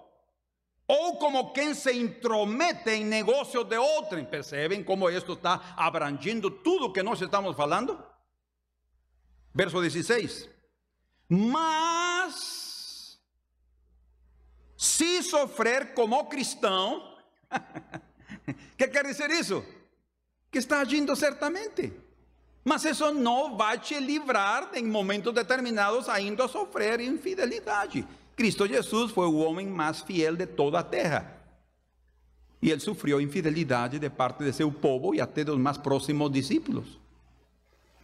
ou 0.96 1.18
como 1.18 1.52
quem 1.54 1.74
se 1.74 1.92
intromete 1.92 2.92
em 2.92 3.04
negócios 3.04 3.66
de 3.66 3.76
outrem. 3.76 4.24
Percebem 4.24 4.84
como 4.84 5.10
isto 5.10 5.34
está 5.34 5.74
abrangindo 5.76 6.52
tudo 6.52 6.94
que 6.94 7.02
nós 7.02 7.20
estamos 7.20 7.56
falando? 7.56 8.00
Verso 9.56 9.82
16. 9.82 10.48
Mas, 11.28 13.20
se 14.78 15.24
sofrer 15.24 15.96
como 15.96 16.26
cristão, 16.26 17.18
que 18.78 18.88
quer 18.88 19.04
dizer 19.04 19.32
isso? 19.32 19.66
Que 20.52 20.60
está 20.60 20.82
agindo 20.82 21.16
certamente. 21.16 21.92
Mas 22.64 22.86
isso 22.86 23.12
não 23.12 23.58
vai 23.58 23.80
te 23.80 24.00
livrar 24.00 24.70
em 24.76 24.86
momentos 24.86 25.34
determinados 25.34 26.08
ainda 26.08 26.46
a 26.46 26.48
sofrer 26.48 27.00
infidelidade. 27.00 28.08
Cristo 28.36 28.66
Jesús 28.66 29.12
fue 29.12 29.28
el 29.28 29.36
hombre 29.36 29.66
más 29.66 30.04
fiel 30.04 30.38
de 30.38 30.48
toda 30.48 30.82
la 30.82 30.90
tierra. 30.90 31.40
Y 32.60 32.72
él 32.72 32.80
sufrió 32.80 33.20
infidelidad 33.20 33.92
de 33.92 34.10
parte 34.10 34.44
de 34.44 34.54
su 34.54 34.74
pueblo 34.74 35.14
y 35.14 35.20
hasta 35.20 35.44
de 35.44 35.52
los 35.52 35.60
más 35.60 35.78
próximos 35.78 36.32
discípulos. 36.32 36.98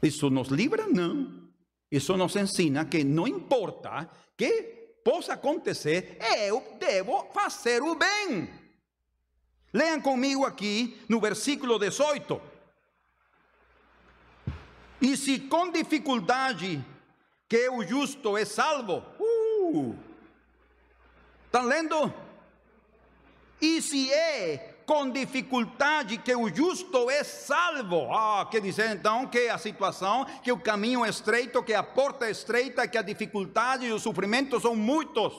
¿Eso 0.01 0.29
nos 0.29 0.51
libra? 0.51 0.85
No. 0.89 1.49
Eso 1.89 2.15
nos 2.15 2.35
enseña 2.35 2.89
que 2.89 3.03
no 3.03 3.25
importa 3.25 4.09
que 4.35 4.79
possa 5.03 5.33
acontecer, 5.33 6.19
eu 6.45 6.61
devo 6.79 7.29
fazer 7.33 7.81
o 7.81 7.95
bem. 7.95 8.49
Lean 9.73 10.01
comigo 10.01 10.45
aqui 10.45 10.99
no 11.07 11.19
versículo 11.19 11.79
18. 11.79 12.41
E 15.01 15.15
se 15.15 15.39
com 15.39 15.71
dificuldade 15.71 16.83
que 17.47 17.69
o 17.69 17.83
justo 17.83 18.37
é 18.37 18.45
salvo, 18.45 19.03
uh, 19.19 19.95
Estão 21.49 21.65
lendo? 21.65 22.13
E 23.59 23.81
se 23.81 24.13
é 24.13 24.75
com 24.85 25.09
dificuldade 25.09 26.19
que 26.19 26.35
o 26.35 26.47
justo 26.47 27.09
é 27.09 27.23
salvo. 27.23 28.13
Ah, 28.13 28.47
quer 28.49 28.61
dizer 28.61 28.91
então 28.91 29.25
que 29.25 29.49
a 29.49 29.57
situação, 29.57 30.25
que 30.43 30.51
o 30.51 30.59
caminho 30.59 31.03
é 31.03 31.09
estreito, 31.09 31.63
que 31.63 31.73
a 31.73 31.81
porta 31.81 32.27
é 32.27 32.31
estreita, 32.31 32.87
que 32.87 32.99
a 32.99 33.01
dificuldade 33.01 33.87
e 33.87 33.91
o 33.91 33.99
sofrimento 33.99 34.59
são 34.59 34.75
muitos. 34.75 35.33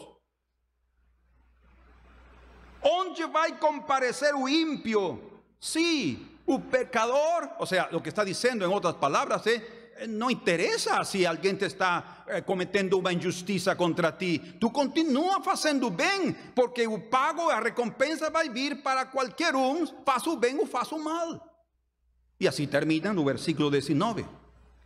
Onde 2.83 3.25
vai 3.27 3.57
comparecer 3.57 4.35
o 4.35 4.49
ímpio? 4.49 5.41
Se 5.61 6.27
o 6.45 6.59
pecador, 6.59 7.49
ou 7.57 7.67
seja, 7.67 7.89
o 7.93 8.01
que 8.01 8.09
está 8.09 8.25
dizendo 8.25 8.65
em 8.65 8.69
outras 8.69 8.97
palavras 8.97 9.47
é 9.47 9.80
eh, 10.01 10.07
não 10.07 10.31
interessa 10.31 11.05
se 11.05 11.27
alguém 11.27 11.55
te 11.55 11.67
está 11.67 12.25
eh, 12.27 12.41
cometendo 12.41 12.99
uma 12.99 13.13
injustiça 13.13 13.77
contra 13.77 14.11
ti. 14.11 14.39
Tu 14.59 14.71
continua 14.71 15.43
fazendo 15.43 15.91
bem, 15.91 16.33
porque 16.55 16.87
o 16.87 16.99
pago, 16.99 17.51
a 17.51 17.61
recompensa 17.61 18.31
vai 18.31 18.49
vir 18.49 18.83
para 18.83 19.05
qualquer 19.05 19.55
um, 19.55 19.87
faça 20.05 20.31
o 20.31 20.37
bem 20.37 20.59
ou 20.59 20.67
faça 20.67 20.95
o 20.95 21.05
mal. 21.05 21.47
E 22.41 22.49
assim 22.49 22.67
termina 22.67 23.13
no 23.13 23.25
versículo 23.25 23.71
19. 23.71 24.25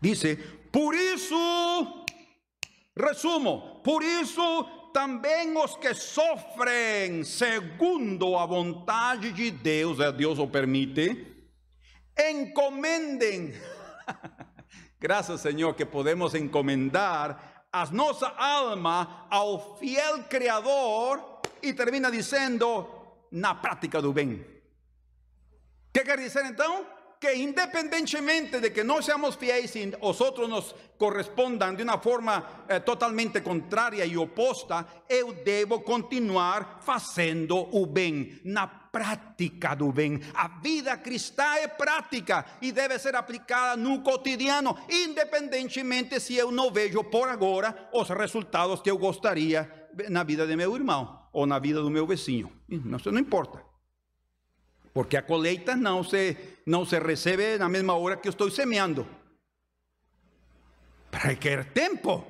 Dice: 0.01 0.37
Por 0.73 0.95
isso, 0.95 2.05
resumo, 2.97 3.81
por 3.85 4.03
isso 4.03 4.65
também 4.93 5.57
os 5.57 5.77
que 5.77 5.95
sofrem 5.95 7.25
segundo 7.25 8.37
a 8.37 8.47
vontade 8.47 9.33
de 9.33 9.51
Deus, 9.51 10.01
é 10.01 10.11
Deus 10.13 10.39
o 10.39 10.47
permite, 10.47 11.27
encomendem. 12.19 13.55
Gracias, 15.05 15.43
Señor, 15.43 15.77
que 15.77 15.85
podemos 15.85 16.33
encomendar 16.35 17.67
a 17.71 17.85
nuestra 17.93 18.29
alma 18.39 19.29
al 19.31 19.61
fiel 19.79 20.25
Creador 20.31 21.43
y 21.61 21.75
termina 21.75 22.11
diciendo, 22.11 23.29
na 23.31 23.61
práctica 23.61 24.01
do 24.01 24.15
bem. 24.15 24.43
¿Qué 25.93 26.01
quiere 26.05 26.23
decir 26.23 26.41
entonces? 26.47 26.87
Que 27.25 27.33
independientemente 27.33 28.61
de 28.61 28.71
que 28.71 28.85
no 28.85 29.01
seamos 29.01 29.39
fieles 29.39 29.75
y 29.77 29.87
nosotros 29.87 30.47
nos 30.47 30.75
correspondan 30.99 31.75
de 31.75 31.83
una 31.83 31.97
forma 31.97 32.67
eh, 32.69 32.81
totalmente 32.81 33.43
contraria 33.43 34.05
y 34.05 34.15
opuesta, 34.15 34.87
eu 35.09 35.33
debo 35.33 35.83
continuar 35.83 36.81
haciendo 36.87 37.57
o 37.57 37.87
bem 37.87 38.43
na 38.45 38.69
prática 38.93 39.75
do 39.75 39.91
bem. 39.91 40.21
A 40.35 40.61
vida 40.61 40.99
cristã 40.99 41.55
é 41.57 41.67
prática 41.67 42.45
e 42.61 42.73
deve 42.73 42.99
ser 42.99 43.17
aplicada 43.17 43.75
no 43.75 44.03
cotidiano, 44.03 44.77
independentemente 44.91 46.21
se 46.21 46.37
eu 46.37 46.53
não 46.53 46.71
vejo 46.71 47.05
por 47.05 47.31
agora 47.31 47.89
os 47.95 48.11
resultados 48.11 48.83
que 48.83 48.91
eu 48.91 48.99
gostaria 48.99 49.89
na 50.11 50.25
vida 50.25 50.47
de 50.47 50.55
meu 50.57 50.77
irmão 50.77 51.27
ou 51.33 51.47
na 51.47 51.59
vida 51.59 51.81
do 51.81 51.89
meu 51.89 52.07
vizinho. 52.07 52.53
Isso 52.69 53.11
não 53.11 53.19
importa. 53.19 53.74
Porque 54.95 55.17
a 55.17 55.23
colheita 55.23 55.75
não 55.75 56.05
se, 56.05 56.37
não 56.65 56.87
se 56.87 56.97
recebe 57.01 57.59
na 57.59 57.69
mesma 57.69 57.95
hora 57.95 58.17
que 58.17 58.29
estou 58.29 58.49
semeando. 58.49 59.05
Para 61.11 61.35
ter 61.35 61.65
tempo 61.73 62.25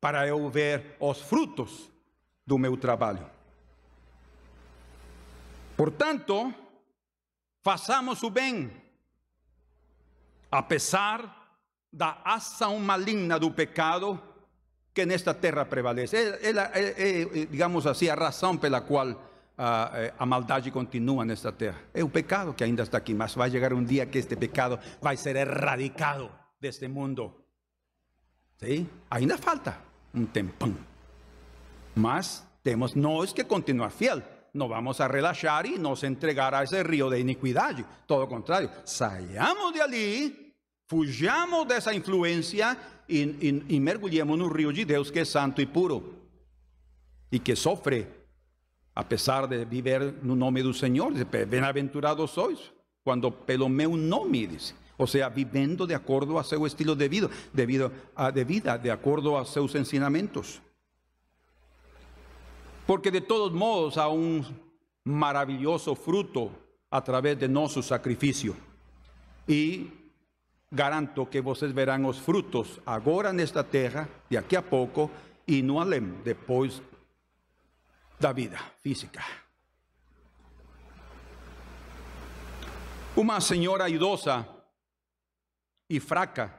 para 0.00 0.26
eu 0.26 0.48
ver 0.48 0.96
os 1.00 1.20
frutos 1.20 1.90
do 2.46 2.56
meu 2.56 2.76
trabalho. 2.76 3.28
Portanto, 5.76 6.54
façamos 7.62 8.22
o 8.22 8.30
bem, 8.30 8.70
apesar 10.50 11.58
da 11.92 12.20
ação 12.24 12.78
maligna 12.78 13.38
do 13.38 13.50
pecado 13.50 14.20
que 14.94 15.04
nesta 15.04 15.34
terra 15.34 15.64
prevalece. 15.64 16.16
É, 16.16 16.50
é, 16.50 17.22
é, 17.40 17.46
digamos 17.46 17.86
assim, 17.86 18.08
a 18.08 18.14
razão 18.14 18.56
pela 18.56 18.80
qual 18.80 19.29
a, 19.62 20.12
a 20.18 20.24
maldade 20.24 20.70
continua 20.70 21.22
nesta 21.22 21.52
terra. 21.52 21.82
É 21.92 22.02
o 22.02 22.08
pecado 22.08 22.54
que 22.54 22.64
ainda 22.64 22.82
está 22.82 22.96
aqui, 22.96 23.12
mas 23.12 23.34
vai 23.34 23.50
chegar 23.50 23.74
um 23.74 23.84
dia 23.84 24.06
que 24.06 24.18
este 24.18 24.34
pecado 24.34 24.78
vai 25.02 25.18
ser 25.18 25.36
erradicado 25.36 26.30
deste 26.58 26.88
mundo. 26.88 27.44
¿Sí? 28.56 28.88
Ainda 29.10 29.36
falta 29.36 29.78
um 30.14 30.24
tempão. 30.24 30.74
Mas 31.94 32.42
temos 32.62 32.94
nós 32.94 33.34
que 33.34 33.44
continuar 33.44 33.90
fiel 33.90 34.22
no 34.54 34.66
vamos 34.66 35.00
a 35.00 35.08
relajar 35.08 35.66
y 35.66 35.78
nos 35.78 36.02
entregar 36.04 36.54
a 36.54 36.62
ese 36.62 36.82
río 36.82 37.10
de 37.10 37.20
iniquidad. 37.20 37.76
Todo 38.06 38.20
lo 38.20 38.28
contrario, 38.28 38.70
salgamos 38.84 39.74
de 39.74 39.82
allí, 39.82 40.54
fujamos 40.86 41.68
de 41.68 41.76
esa 41.76 41.92
influencia 41.92 43.04
y, 43.06 43.20
y, 43.20 43.64
y 43.68 43.80
mergulhemos 43.80 44.38
no 44.38 44.48
río 44.48 44.72
de 44.72 44.86
Dios 44.86 45.12
que 45.12 45.20
es 45.20 45.28
santo 45.28 45.60
y 45.60 45.66
puro 45.66 46.02
y 47.30 47.38
que 47.40 47.54
sofre 47.54 48.19
a 48.94 49.04
pesar 49.04 49.46
de 49.46 49.64
vivir 49.64 50.14
no 50.22 50.34
nome 50.34 50.62
do 50.62 50.74
Senhor. 50.74 51.12
Bem-aventurados 51.46 52.30
sois 52.30 52.72
quando 53.02 53.30
pelo 53.30 53.68
meu 53.68 53.96
nome, 53.96 54.46
dice. 54.46 54.74
O 54.98 55.06
sea, 55.06 55.30
vivendo 55.30 55.86
de 55.86 55.94
acordo 55.94 56.38
a 56.38 56.44
seu 56.44 56.66
estilo 56.66 56.94
de 56.94 57.08
vida, 57.08 57.30
debido 57.52 57.90
a, 58.14 58.30
de 58.30 58.44
vida, 58.44 58.76
de 58.76 58.90
acordo 58.90 59.36
a 59.36 59.44
seus 59.46 59.74
ensinamentos. 59.74 60.60
Porque 62.86 63.10
de 63.10 63.22
todos 63.22 63.56
modos 63.56 63.96
há 63.96 64.10
um 64.10 64.44
maravilhoso 65.04 65.94
fruto 65.94 66.50
a 66.90 67.00
través 67.00 67.38
de 67.38 67.48
nosso 67.48 67.82
sacrifício. 67.82 68.54
E 69.48 69.90
garanto 70.70 71.24
que 71.26 71.40
vocês 71.40 71.72
verão 71.72 72.06
os 72.06 72.18
frutos 72.18 72.78
agora 72.84 73.32
nesta 73.32 73.64
terra, 73.64 74.08
daqui 74.30 74.54
a 74.54 74.62
pouco, 74.62 75.10
e 75.46 75.62
no 75.62 75.80
além, 75.80 76.14
depois 76.22 76.82
da 78.20 78.32
vida 78.32 78.58
física. 78.82 79.24
Uma 83.16 83.40
senhora 83.40 83.88
idosa 83.88 84.46
e 85.88 85.98
fraca, 85.98 86.54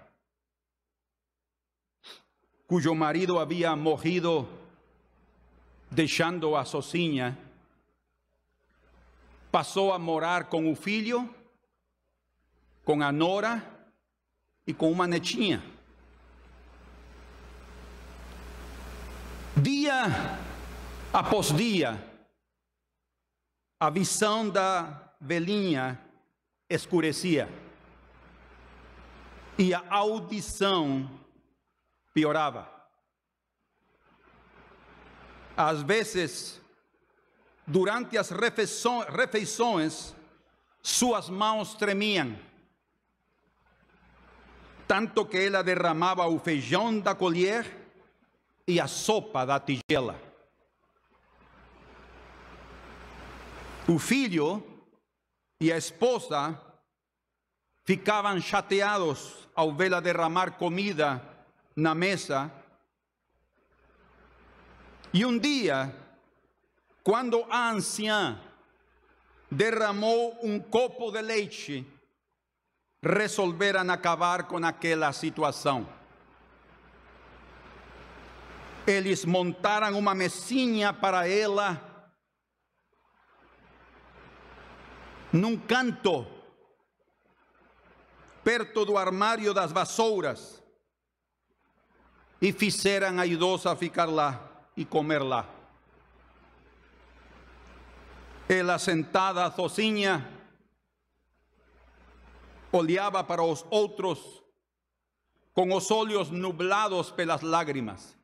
cujo 2.68 2.94
marido 2.96 3.38
havia 3.38 3.76
morrido 3.76 4.50
deixando 5.90 6.56
a 6.56 6.66
sozinha, 6.66 7.38
passou 9.52 9.94
a 9.94 10.00
morar 10.00 10.46
com 10.46 10.72
o 10.72 10.76
filho, 10.76 11.34
com 12.84 13.04
a 13.04 13.12
nora 13.12 13.64
e 14.66 14.74
com 14.74 14.92
uma 14.92 15.06
netinha. 15.06 15.64
Após 21.14 21.52
dia, 21.56 22.02
a 23.80 23.90
visão 23.90 24.50
da 24.50 25.14
velhinha 25.20 26.00
escurecia 26.70 27.50
e 29.58 29.74
a 29.74 29.84
audição 29.90 31.10
piorava. 32.14 32.70
Às 35.56 35.82
vezes, 35.82 36.62
durante 37.68 38.18
as 38.18 38.30
refeições, 38.30 40.16
suas 40.82 41.30
mãos 41.30 41.74
tremiam, 41.76 42.40
tanto 44.88 45.26
que 45.26 45.38
ela 45.38 45.62
derramava 45.62 46.26
o 46.28 46.40
feijão 46.40 47.00
da 47.00 47.14
colher 47.14 47.80
e 48.66 48.80
a 48.80 48.88
sopa 48.88 49.46
da 49.46 49.60
tigela. 49.60 50.31
Filho 54.00 54.64
e 55.60 55.72
a 55.72 55.78
esposa 55.78 56.60
ficavam 57.84 58.40
chateados 58.40 59.48
ao 59.56 59.74
vê-la 59.74 60.00
derramar 60.00 60.52
comida 60.58 61.22
na 61.76 61.94
mesa. 61.94 62.52
E 65.14 65.26
um 65.26 65.38
dia, 65.38 65.94
quando 67.04 67.46
a 67.50 67.72
anciã 67.72 68.40
derramou 69.52 70.40
um 70.42 70.60
copo 70.60 71.12
de 71.12 71.22
leite, 71.22 71.86
resolveram 73.04 73.90
acabar 73.92 74.44
com 74.44 74.58
aquela 74.66 75.12
situação. 75.12 75.88
Eles 78.88 79.26
montaram 79.26 79.98
uma 79.98 80.16
mesinha 80.16 80.94
para 80.94 81.28
ela 81.28 81.91
num 85.32 85.58
canto, 85.58 86.28
perto 88.44 88.86
do 88.86 88.98
armário 88.98 89.54
das 89.54 89.72
vassouras, 89.72 90.62
e 92.42 92.52
fizeram 92.52 93.20
a 93.20 93.26
idosa 93.26 93.76
ficar 93.76 94.06
lá 94.06 94.50
e 94.76 94.84
comer 94.84 95.22
lá. 95.22 95.48
Ela 98.50 98.78
sentada 98.80 99.50
sozinha, 99.52 100.28
olhava 102.72 103.24
para 103.24 103.44
os 103.44 103.66
outros 103.70 104.42
com 105.54 105.74
os 105.76 105.92
olhos 105.92 106.30
nublados 106.30 107.12
pelas 107.12 107.42
lágrimas. 107.42 108.18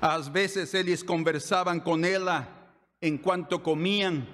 Às 0.00 0.28
vezes 0.28 0.74
eles 0.74 1.02
conversavam 1.02 1.78
com 1.78 2.04
ela 2.04 2.55
enquanto 3.00 3.60
comían, 3.60 4.26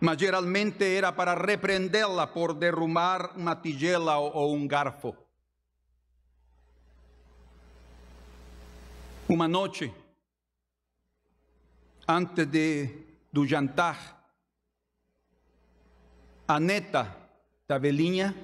mas 0.00 0.18
geralmente 0.18 0.84
era 0.84 1.12
para 1.12 1.34
reprenderla 1.34 2.26
por 2.26 2.54
derrumar 2.54 3.36
uma 3.36 3.56
tigela 3.56 4.18
ou 4.18 4.54
um 4.54 4.66
garfo. 4.66 5.16
Uma 9.28 9.48
noite, 9.48 9.92
antes 12.06 12.46
de, 12.46 13.06
do 13.32 13.46
jantar, 13.46 14.22
a 16.46 16.60
neta 16.60 17.16
da 17.66 17.78
velhinha 17.78 18.34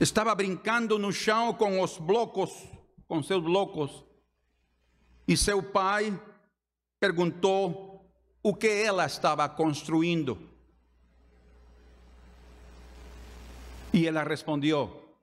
estava 0.00 0.34
brincando 0.34 0.98
no 0.98 1.12
chão 1.12 1.52
com 1.52 1.82
os 1.82 1.98
blocos, 1.98 2.50
com 3.06 3.22
seus 3.22 3.42
blocos, 3.42 4.02
e 5.26 5.36
seu 5.36 5.62
pai 5.62 6.18
perguntou 7.00 8.08
o 8.42 8.54
que 8.54 8.68
ela 8.68 9.06
estava 9.06 9.48
construindo. 9.48 10.38
E 13.92 14.06
ela 14.06 14.22
respondeu: 14.22 15.16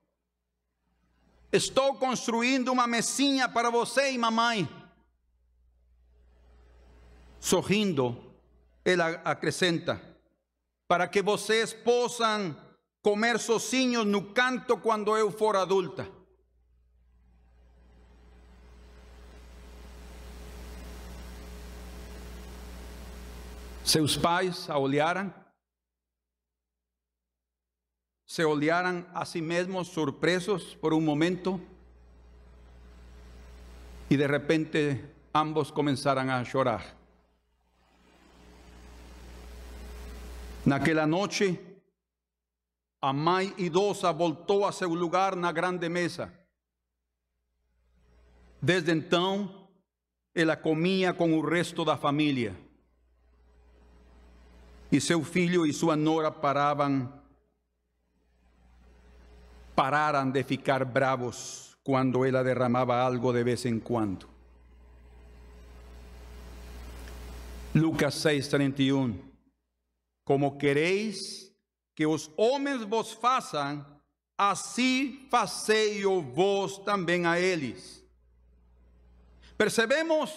Estou 1.51 1.95
construindo 1.95 2.71
uma 2.71 2.87
mesinha 2.87 3.47
para 3.47 3.69
você 3.69 4.11
e 4.11 4.17
mamãe. 4.17 4.67
Sorrindo, 7.39 8.33
ela 8.83 9.21
acrescenta: 9.23 10.01
para 10.87 11.07
que 11.07 11.21
vocês 11.21 11.73
possam 11.73 12.55
comer 13.01 13.39
sozinhos 13.39 14.05
no 14.05 14.33
canto 14.33 14.77
quando 14.77 15.15
eu 15.15 15.31
for 15.31 15.55
adulta. 15.55 16.24
Seus 23.85 24.17
pais 24.17 24.67
a 24.67 24.79
olharam, 24.79 25.31
se 28.25 28.43
olharam 28.43 29.05
a 29.13 29.23
si 29.25 29.41
mesmos 29.41 29.89
surpresos 29.89 30.73
por 30.73 30.91
um 30.91 30.99
momento 30.99 31.61
e 34.09 34.17
de 34.17 34.25
repente 34.25 35.05
ambos 35.31 35.69
começaram 35.69 36.27
a 36.31 36.43
chorar. 36.43 36.97
Naquela 40.65 41.05
noite, 41.05 41.59
a 42.99 43.13
mãe 43.13 43.53
idosa 43.55 44.11
voltou 44.11 44.65
a 44.65 44.71
seu 44.71 44.95
lugar 44.95 45.35
na 45.35 45.51
grande 45.51 45.87
mesa. 45.89 46.33
Desde 48.59 48.91
então, 48.91 49.69
ela 50.33 50.57
comia 50.57 51.13
com 51.13 51.37
o 51.37 51.47
resto 51.47 51.85
da 51.85 51.95
família. 51.95 52.64
E 54.91 55.01
seu 55.01 55.23
filho 55.23 55.65
e 55.65 55.73
sua 55.73 55.95
nora 55.95 56.31
paravam, 56.31 57.11
pararam 59.75 60.29
de 60.29 60.43
ficar 60.43 60.85
bravos 60.85 61.75
quando 61.83 62.25
ela 62.25 62.43
derramava 62.43 62.95
algo 62.95 63.33
de 63.33 63.43
vez 63.43 63.65
em 63.65 63.79
quando. 63.79 64.27
Lucas 67.75 68.15
6, 68.15 68.47
31. 68.47 69.19
Como 70.23 70.57
quereis 70.57 71.51
que 71.93 72.05
os 72.05 72.31
homens 72.37 72.83
vos 72.83 73.13
façam, 73.13 73.85
assim 74.37 75.27
fazei-o 75.29 76.21
vós 76.21 76.77
também 76.79 77.25
a 77.25 77.39
eles. 77.39 78.03
Percebemos 79.57 80.33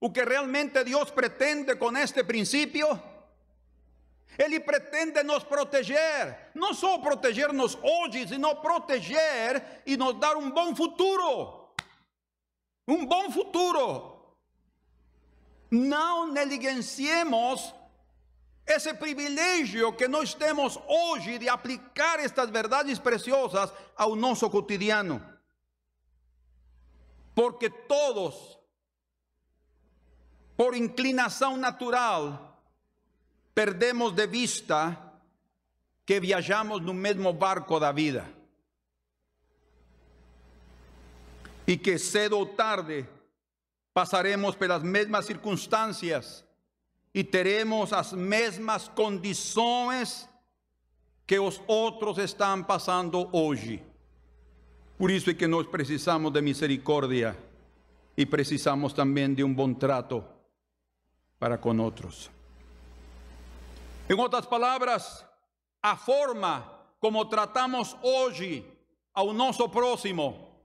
o 0.00 0.10
que 0.10 0.24
realmente 0.24 0.84
Deus 0.84 1.10
pretende 1.10 1.76
com 1.76 1.96
este 1.96 2.24
princípio? 2.24 2.88
Ele 4.36 4.60
pretende 4.60 5.22
nos 5.22 5.42
proteger, 5.42 6.50
não 6.54 6.74
só 6.74 6.98
proteger-nos 6.98 7.76
hoje, 7.82 8.28
sino 8.28 8.54
proteger 8.56 9.82
e 9.86 9.96
nos 9.96 10.18
dar 10.18 10.36
um 10.36 10.50
bom 10.50 10.74
futuro. 10.74 11.72
Um 12.86 13.06
bom 13.06 13.30
futuro. 13.30 14.36
Não 15.70 16.32
negligenciemos 16.32 17.74
esse 18.66 18.92
privilégio 18.94 19.92
que 19.94 20.06
nós 20.06 20.34
temos 20.34 20.78
hoje 20.86 21.38
de 21.38 21.48
aplicar 21.48 22.20
estas 22.20 22.50
verdades 22.50 22.98
preciosas 22.98 23.72
ao 23.96 24.14
nosso 24.14 24.48
cotidiano. 24.50 25.22
Porque 27.34 27.70
todos, 27.70 28.58
por 30.56 30.74
inclinação 30.74 31.56
natural, 31.56 32.47
perdemos 33.58 34.12
de 34.12 34.24
vista 34.28 34.96
que 36.06 36.20
viajamos 36.20 36.80
no 36.80 36.94
mesmo 36.94 37.32
barco 37.32 37.80
da 37.80 37.90
vida. 37.90 38.24
E 41.66 41.76
que 41.76 41.98
cedo 41.98 42.38
ou 42.38 42.46
tarde 42.46 43.04
passaremos 43.92 44.54
pelas 44.54 44.84
mesmas 44.84 45.26
circunstâncias 45.26 46.44
e 47.12 47.24
teremos 47.24 47.92
as 47.92 48.12
mesmas 48.12 48.86
condições 48.86 50.28
que 51.26 51.40
os 51.40 51.60
outros 51.66 52.18
estão 52.18 52.62
passando 52.62 53.28
hoje. 53.32 53.82
Por 54.96 55.10
isso 55.10 55.30
é 55.30 55.34
que 55.34 55.48
nós 55.48 55.66
precisamos 55.66 56.32
de 56.32 56.40
misericórdia 56.40 57.36
e 58.16 58.24
precisamos 58.24 58.92
também 58.92 59.34
de 59.34 59.42
um 59.42 59.52
bom 59.52 59.74
trato 59.74 60.24
para 61.40 61.58
com 61.58 61.76
outros. 61.78 62.37
Em 64.08 64.14
outras 64.18 64.46
palavras, 64.46 65.24
a 65.82 65.96
forma 65.96 66.78
como 66.98 67.24
tratamos 67.26 67.94
hoje 68.02 68.64
ao 69.12 69.34
nosso 69.34 69.68
próximo, 69.68 70.62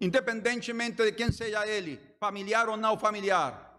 independentemente 0.00 1.02
de 1.02 1.12
quem 1.12 1.32
seja 1.32 1.66
ele, 1.66 1.98
familiar 2.20 2.68
ou 2.68 2.76
não 2.76 2.98
familiar, 2.98 3.78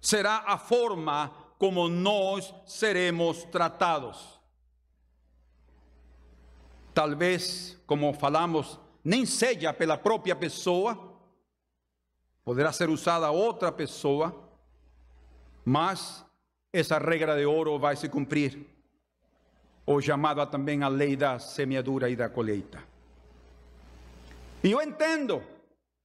será 0.00 0.42
a 0.46 0.56
forma 0.56 1.30
como 1.58 1.88
nós 1.88 2.52
seremos 2.66 3.44
tratados. 3.44 4.40
Talvez, 6.94 7.78
como 7.86 8.12
falamos, 8.14 8.80
nem 9.04 9.26
seja 9.26 9.72
pela 9.72 9.98
própria 9.98 10.34
pessoa, 10.34 11.14
poderá 12.44 12.72
ser 12.72 12.88
usada 12.88 13.30
outra 13.30 13.70
pessoa, 13.70 14.50
mas 15.64 16.24
essa 16.72 16.98
regra 16.98 17.36
de 17.36 17.44
ouro 17.44 17.78
vai 17.78 17.96
se 17.96 18.08
cumprir, 18.08 18.58
ou 19.84 20.00
chamada 20.00 20.46
também 20.46 20.82
a 20.82 20.88
lei 20.88 21.16
da 21.16 21.38
semeadura 21.38 22.08
e 22.08 22.16
da 22.16 22.28
colheita. 22.28 22.82
E 24.64 24.70
eu 24.70 24.80
entendo 24.80 25.42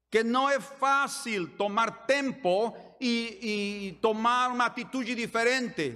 que 0.09 0.23
não 0.23 0.49
é 0.49 0.59
fácil 0.59 1.47
tomar 1.49 2.05
tempo 2.05 2.75
e, 2.99 3.91
e 3.91 3.91
tomar 4.01 4.51
uma 4.51 4.65
atitude 4.65 5.15
diferente. 5.15 5.95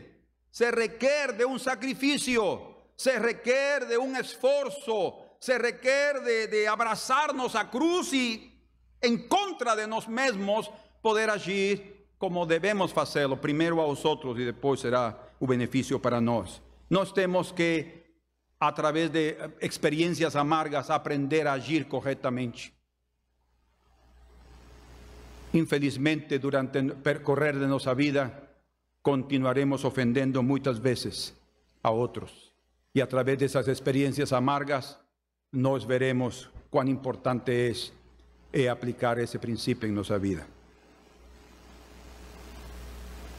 Se 0.51 0.69
requer 0.69 1.33
de 1.33 1.45
um 1.45 1.57
sacrifício, 1.57 2.75
se 2.95 3.17
requer 3.17 3.85
de 3.85 3.97
um 3.97 4.15
esforço, 4.17 5.13
se 5.39 5.57
requer 5.57 6.21
de, 6.47 6.67
abraçar-nos 6.67 7.55
à 7.55 7.65
cruz 7.65 8.13
e, 8.13 8.51
em 9.01 9.17
contra 9.17 9.75
de 9.75 9.87
nós 9.87 10.05
mesmos, 10.05 10.69
poder 11.01 11.29
agir 11.29 12.00
como 12.21 12.45
devemos 12.45 12.91
fazê-lo, 12.91 13.35
primeiro 13.35 13.81
aos 13.81 14.05
outros 14.05 14.37
e 14.37 14.45
depois 14.45 14.79
será 14.79 15.17
o 15.39 15.47
benefício 15.47 15.99
para 15.99 16.21
nós. 16.21 16.61
Nós 16.87 17.11
temos 17.11 17.51
que, 17.51 18.03
através 18.59 19.09
de 19.09 19.37
experiências 19.59 20.35
amargas, 20.35 20.91
aprender 20.91 21.47
a 21.47 21.53
agir 21.53 21.85
corretamente. 21.85 22.71
Infelizmente, 25.51 26.37
durante 26.37 26.77
o 26.77 26.95
percorrer 26.97 27.57
de 27.57 27.65
nossa 27.65 27.95
vida, 27.95 28.31
continuaremos 29.01 29.83
ofendendo 29.83 30.43
muitas 30.43 30.77
vezes 30.77 31.33
a 31.81 31.89
outros. 31.89 32.53
E 32.93 33.01
através 33.01 33.39
dessas 33.39 33.67
experiências 33.67 34.31
amargas, 34.31 34.95
nós 35.51 35.83
veremos 35.83 36.51
quão 36.69 36.87
importante 36.87 37.51
é, 37.51 38.61
é 38.61 38.69
aplicar 38.69 39.17
esse 39.17 39.39
princípio 39.39 39.89
em 39.89 39.91
nossa 39.91 40.19
vida. 40.19 40.60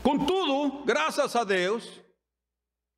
Contudo, 0.02 0.84
graças 0.84 1.36
a 1.36 1.44
Deus, 1.44 2.00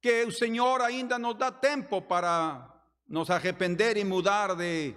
que 0.01 0.25
o 0.25 0.33
Senhor 0.33 0.81
ainda 0.81 1.19
nos 1.19 1.37
dá 1.37 1.53
tempo 1.53 2.01
para 2.01 2.67
nos 3.07 3.29
arrepender 3.29 3.99
e 3.99 4.05
mudar 4.05 4.55
de, 4.55 4.95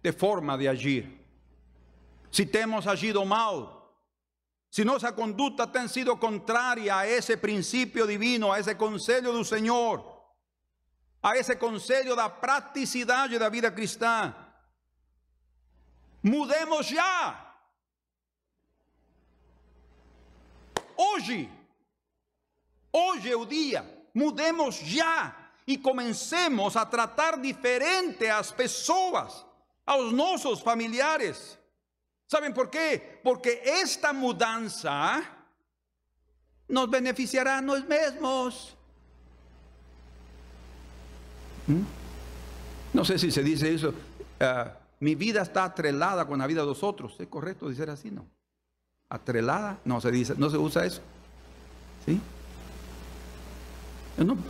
de 0.00 0.12
forma 0.12 0.56
de 0.56 0.68
agir. 0.68 1.20
Se 2.30 2.46
temos 2.46 2.86
agido 2.86 3.24
mal, 3.26 3.76
se 4.70 4.84
nossa 4.84 5.10
conduta 5.10 5.66
tem 5.66 5.88
sido 5.88 6.16
contrária 6.16 6.94
a 6.94 7.08
esse 7.08 7.36
princípio 7.36 8.06
divino, 8.06 8.52
a 8.52 8.60
esse 8.60 8.74
conselho 8.76 9.32
do 9.32 9.44
Senhor, 9.44 10.04
a 11.20 11.36
esse 11.36 11.56
conselho 11.56 12.14
da 12.14 12.28
praticidade 12.28 13.36
da 13.36 13.48
vida 13.48 13.70
cristã, 13.70 14.32
mudemos 16.22 16.86
já. 16.86 17.45
Hoje 20.96 21.50
é 23.30 23.36
o 23.36 23.44
dia. 23.44 23.84
Mudemos 24.14 24.76
já 24.76 25.34
e 25.66 25.76
comecemos 25.76 26.76
a 26.76 26.86
tratar 26.86 27.40
diferente 27.40 28.26
as 28.26 28.52
pessoas, 28.52 29.44
aos 29.84 30.12
nossos 30.12 30.60
familiares. 30.60 31.58
¿Saben 32.26 32.52
por 32.52 32.70
quê? 32.70 33.20
Porque 33.22 33.62
esta 33.64 34.12
mudança 34.12 35.22
nos 36.68 36.88
beneficiará 36.88 37.58
a 37.58 37.62
nós 37.62 37.84
mesmos. 37.84 38.76
¿Mm? 41.68 41.84
Não 42.94 43.04
sei 43.04 43.18
se 43.18 43.30
se 43.30 43.42
diz 43.42 43.62
isso. 43.62 43.90
Uh, 43.90 44.70
mi 45.00 45.14
vida 45.14 45.42
está 45.42 45.64
atrelada 45.64 46.24
com 46.24 46.34
a 46.34 46.46
vida 46.46 46.64
dos 46.64 46.82
outros. 46.82 47.18
É 47.20 47.26
correto 47.26 47.68
dizer 47.68 47.90
assim, 47.90 48.10
não? 48.10 48.26
Atrelada, 49.08 49.78
no 49.84 50.00
se 50.00 50.10
dice, 50.10 50.34
no 50.36 50.50
se 50.50 50.58
usa 50.58 50.84
eso. 50.84 51.00
¿Sí? 52.04 52.20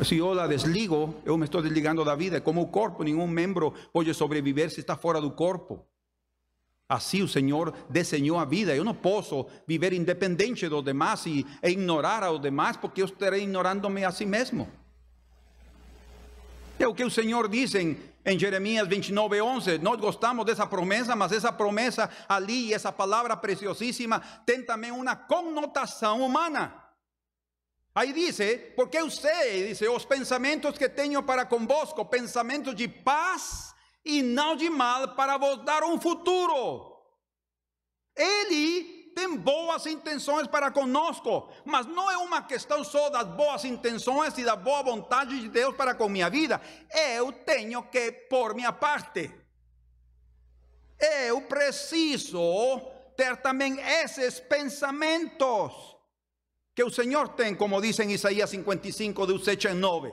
si 0.03 0.17
yo 0.17 0.33
la 0.35 0.47
desligo, 0.47 1.23
yo 1.27 1.37
me 1.37 1.45
estoy 1.45 1.63
desligando 1.63 2.05
da 2.05 2.15
vida. 2.15 2.41
Como 2.41 2.63
o 2.63 2.71
corpo, 2.71 3.03
nenhum 3.03 3.27
membro 3.27 3.75
pode 3.93 4.15
sobreviver 4.15 4.71
se 4.71 4.81
está 4.81 4.97
fora 4.97 5.21
do 5.21 5.33
corpo. 5.33 5.85
Assim 6.89 7.23
o 7.23 7.29
Senhor 7.29 7.75
desenhou 7.89 8.39
a 8.39 8.45
vida. 8.45 8.77
Eu 8.77 8.85
não 8.85 8.95
posso 8.95 9.47
viver 9.67 9.93
independente 9.93 10.69
dos 10.69 10.85
demás 10.85 11.27
e, 11.27 11.45
e 11.63 11.71
ignorar 11.71 12.23
aos 12.23 12.41
demás, 12.41 12.77
porque 12.77 13.03
eu 13.03 13.07
estarei 13.07 13.43
ignorando-me 13.43 14.05
a 14.05 14.13
si 14.13 14.25
mesmo. 14.25 14.69
É 16.79 16.87
o 16.87 16.95
que 16.95 17.05
o 17.05 17.11
Senhor 17.11 17.49
diz 17.49 17.75
em 17.75 17.97
em 18.27 18.37
Jeremias 18.37 18.89
29, 18.89 19.41
11. 19.41 19.79
Nós 19.79 20.01
gostamos 20.01 20.45
dessa 20.45 20.67
promessa, 20.67 21.15
mas 21.15 21.31
essa 21.31 21.53
promessa 21.53 22.11
ali, 22.29 22.75
essa 22.75 22.91
palavra 22.91 23.37
preciosíssima, 23.37 24.21
tem 24.45 24.65
também 24.65 24.91
uma 24.91 25.15
conotação 25.15 26.21
humana. 26.21 26.75
Aí 27.95 28.13
diz, 28.13 28.39
porque 28.75 28.99
eu 28.99 29.09
sei, 29.09 29.69
diz, 29.69 29.81
os 29.81 30.05
pensamentos 30.05 30.77
que 30.77 30.89
tenho 30.89 31.23
para 31.23 31.47
convosco, 31.47 32.05
pensamentos 32.05 32.75
de 32.75 32.89
paz 32.89 33.73
e 34.05 34.23
não 34.23 34.57
de 34.57 34.69
mal, 34.69 35.15
para 35.15 35.39
vos 35.39 35.65
dar 35.65 35.85
um 35.85 35.99
futuro. 35.99 36.95
Ele 38.15 38.96
tem 39.17 39.35
boas 39.35 39.87
intenções 39.87 40.47
para 40.47 40.71
conosco, 40.71 41.51
mas 41.65 41.87
não 41.87 42.11
é 42.11 42.19
uma 42.19 42.43
questão 42.43 42.85
só 42.85 43.09
das 43.09 43.27
boas 43.27 43.65
intenções 43.65 44.37
e 44.37 44.45
da 44.45 44.55
boa 44.55 44.83
vontade 44.83 45.41
de 45.41 45.49
Deus 45.49 45.75
para 45.75 45.95
com 45.95 46.07
minha 46.07 46.29
vida. 46.29 46.61
Eu 46.95 47.33
tenho 47.33 47.83
que 47.85 48.13
pôr 48.13 48.55
minha 48.55 48.75
parte. 48.75 49.35
Eu 51.01 51.41
preciso 51.41 52.79
ter 53.17 53.39
também 53.39 53.81
esses 53.81 54.39
pensamentos 54.39 55.97
que 56.75 56.85
o 56.85 56.91
Senhor 56.91 57.31
tem, 57.31 57.55
como 57.55 57.81
diz 57.81 57.99
em 57.99 58.13
Isaías 58.13 58.51
55, 58.51 59.27
do 59.27 59.43
7 59.43 59.69
ao 59.69 59.75
9. 59.75 60.13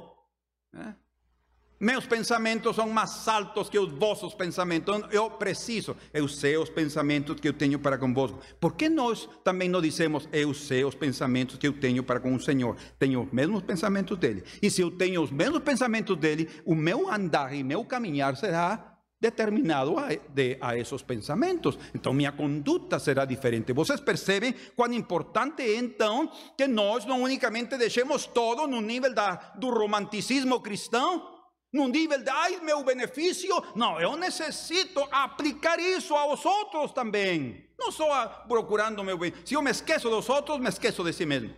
Meus 1.83 2.05
pensamentos 2.05 2.77
são 2.77 2.87
mais 2.89 3.27
altos 3.27 3.69
que 3.69 3.77
os 3.77 3.91
vossos 3.91 4.33
pensamentos. 4.33 4.95
Então, 4.95 5.09
eu 5.11 5.29
preciso, 5.29 5.97
eu 6.13 6.29
sei 6.29 6.55
os 6.55 6.69
pensamentos 6.69 7.37
que 7.37 7.49
eu 7.49 7.51
tenho 7.51 7.77
para 7.77 7.97
convosco. 7.97 8.39
Por 8.57 8.73
que 8.75 8.87
nós 8.87 9.27
também 9.43 9.67
não 9.67 9.81
dizemos, 9.81 10.29
eu 10.31 10.53
sei 10.53 10.85
os 10.85 10.95
pensamentos 10.95 11.57
que 11.57 11.67
eu 11.67 11.73
tenho 11.73 12.01
para 12.01 12.21
com 12.21 12.33
o 12.33 12.39
Senhor? 12.39 12.77
Tenho 12.97 13.23
os 13.23 13.33
mesmos 13.33 13.63
pensamentos 13.63 14.17
dele. 14.17 14.45
E 14.61 14.71
se 14.71 14.79
eu 14.79 14.91
tenho 14.91 15.21
os 15.21 15.29
mesmos 15.29 15.59
pensamentos 15.59 16.15
dele, 16.15 16.49
o 16.63 16.73
meu 16.73 17.11
andar 17.11 17.53
e 17.53 17.61
meu 17.65 17.83
caminhar 17.83 18.37
será 18.37 18.93
determinado 19.19 19.97
a, 19.97 20.07
de, 20.33 20.57
a 20.61 20.77
esses 20.77 21.01
pensamentos. 21.01 21.77
Então, 21.93 22.13
minha 22.13 22.31
conduta 22.31 22.97
será 22.97 23.25
diferente. 23.25 23.73
Vocês 23.73 23.99
percebem 23.99 24.55
quão 24.73 24.93
importante 24.93 25.61
é, 25.61 25.75
então, 25.75 26.31
que 26.57 26.65
nós 26.65 27.05
não 27.05 27.23
unicamente 27.23 27.77
deixemos 27.77 28.25
todo 28.25 28.67
no 28.67 28.79
nível 28.79 29.13
da, 29.13 29.35
do 29.57 29.69
romanticismo 29.69 30.61
cristão, 30.61 31.32
num 31.73 31.87
nível 31.87 32.23
de, 32.23 32.29
ai, 32.29 32.59
meu 32.59 32.83
benefício. 32.83 33.49
Não, 33.75 33.99
eu 33.99 34.15
necessito 34.15 35.05
aplicar 35.11 35.79
isso 35.79 36.13
aos 36.13 36.45
outros 36.45 36.91
também. 36.91 37.67
Não 37.79 37.91
só 37.91 38.27
procurando 38.47 39.03
meu 39.03 39.17
bem. 39.17 39.33
Se 39.43 39.55
eu 39.55 39.61
me 39.61 39.71
esqueço 39.71 40.07
dos 40.07 40.29
outros, 40.29 40.59
me 40.59 40.69
esqueço 40.69 41.03
de 41.03 41.11
si 41.11 41.25
mesmo. 41.25 41.53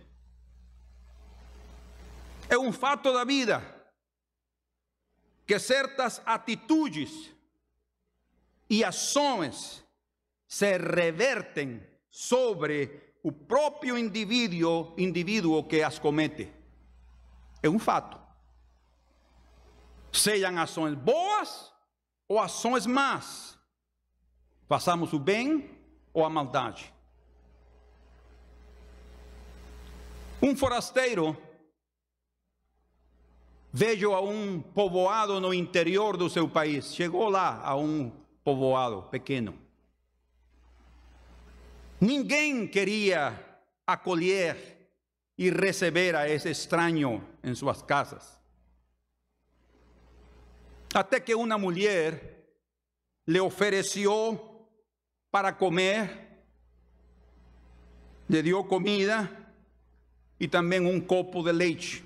É 2.48 2.56
um 2.56 2.72
fato 2.72 3.12
da 3.12 3.24
vida 3.24 3.62
que 5.46 5.58
certas 5.58 6.22
atitudes 6.24 7.30
e 8.70 8.82
ações 8.82 9.84
se 10.48 10.78
revertem 10.78 11.86
sobre 12.10 13.12
o 13.22 13.30
próprio 13.30 13.98
indivíduo, 13.98 14.94
indivíduo 14.96 15.62
que 15.64 15.82
as 15.82 15.98
comete. 15.98 16.50
É 17.62 17.68
um 17.68 17.78
fato 17.78 18.25
sejam 20.18 20.58
ações 20.58 20.94
boas 20.94 21.72
ou 22.28 22.38
ações 22.38 22.86
más. 22.86 23.58
Façamos 24.68 25.12
o 25.12 25.18
bem 25.18 25.70
ou 26.12 26.24
a 26.24 26.30
maldade. 26.30 26.92
Um 30.42 30.56
forasteiro 30.56 31.36
veio 33.72 34.14
a 34.14 34.20
um 34.20 34.60
povoado 34.60 35.40
no 35.40 35.52
interior 35.52 36.16
do 36.16 36.28
seu 36.30 36.48
país. 36.48 36.94
Chegou 36.94 37.28
lá 37.28 37.60
a 37.62 37.76
um 37.76 38.10
povoado 38.42 39.02
pequeno. 39.10 39.58
Ninguém 42.00 42.66
queria 42.66 43.38
acolher 43.86 44.90
e 45.38 45.50
receber 45.50 46.14
a 46.14 46.28
esse 46.28 46.50
estranho 46.50 47.26
em 47.42 47.54
suas 47.54 47.82
casas. 47.82 48.35
Até 50.94 51.20
que 51.20 51.34
uma 51.34 51.58
mulher 51.58 52.36
lhe 53.26 53.40
ofereceu 53.40 54.66
para 55.30 55.52
comer, 55.52 56.26
lhe 58.28 58.42
deu 58.42 58.64
comida 58.64 59.30
e 60.38 60.48
também 60.48 60.80
um 60.80 61.00
copo 61.00 61.42
de 61.42 61.52
leite. 61.52 62.04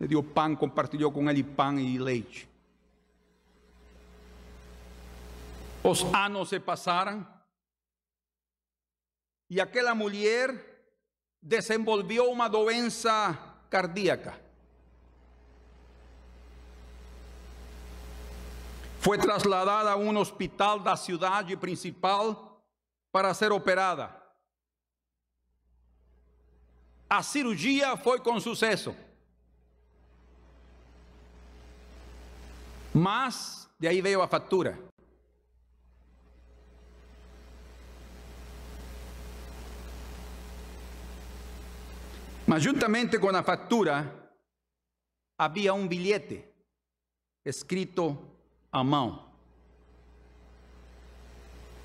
Le 0.00 0.08
dio 0.08 0.22
pan, 0.22 0.56
compartilhou 0.56 1.12
com 1.12 1.28
ele 1.28 1.44
pan 1.44 1.80
e 1.80 1.98
leite. 1.98 2.48
Os 5.82 6.02
anos 6.14 6.48
se 6.48 6.60
passaram 6.60 7.26
e 9.48 9.60
aquela 9.60 9.94
mulher 9.94 10.54
desenvolveu 11.42 12.30
uma 12.30 12.48
doença 12.48 13.34
cardíaca. 13.68 14.49
Foi 19.00 19.16
trasladada 19.16 19.92
a 19.92 19.96
um 19.96 20.14
hospital 20.18 20.78
da 20.78 20.94
cidade 20.94 21.56
principal 21.56 22.62
para 23.10 23.32
ser 23.32 23.50
operada. 23.50 24.14
A 27.08 27.22
cirurgia 27.22 27.96
foi 27.96 28.20
com 28.20 28.38
sucesso. 28.38 28.94
Mas 32.92 33.70
de 33.78 33.88
aí 33.88 34.02
veio 34.02 34.20
a 34.20 34.28
fatura. 34.28 34.78
Mas 42.46 42.62
juntamente 42.62 43.18
com 43.18 43.30
a 43.30 43.42
fatura 43.42 44.30
havia 45.38 45.72
um 45.72 45.88
bilhete 45.88 46.44
escrito 47.46 48.30
à 48.72 48.84
mão. 48.84 49.30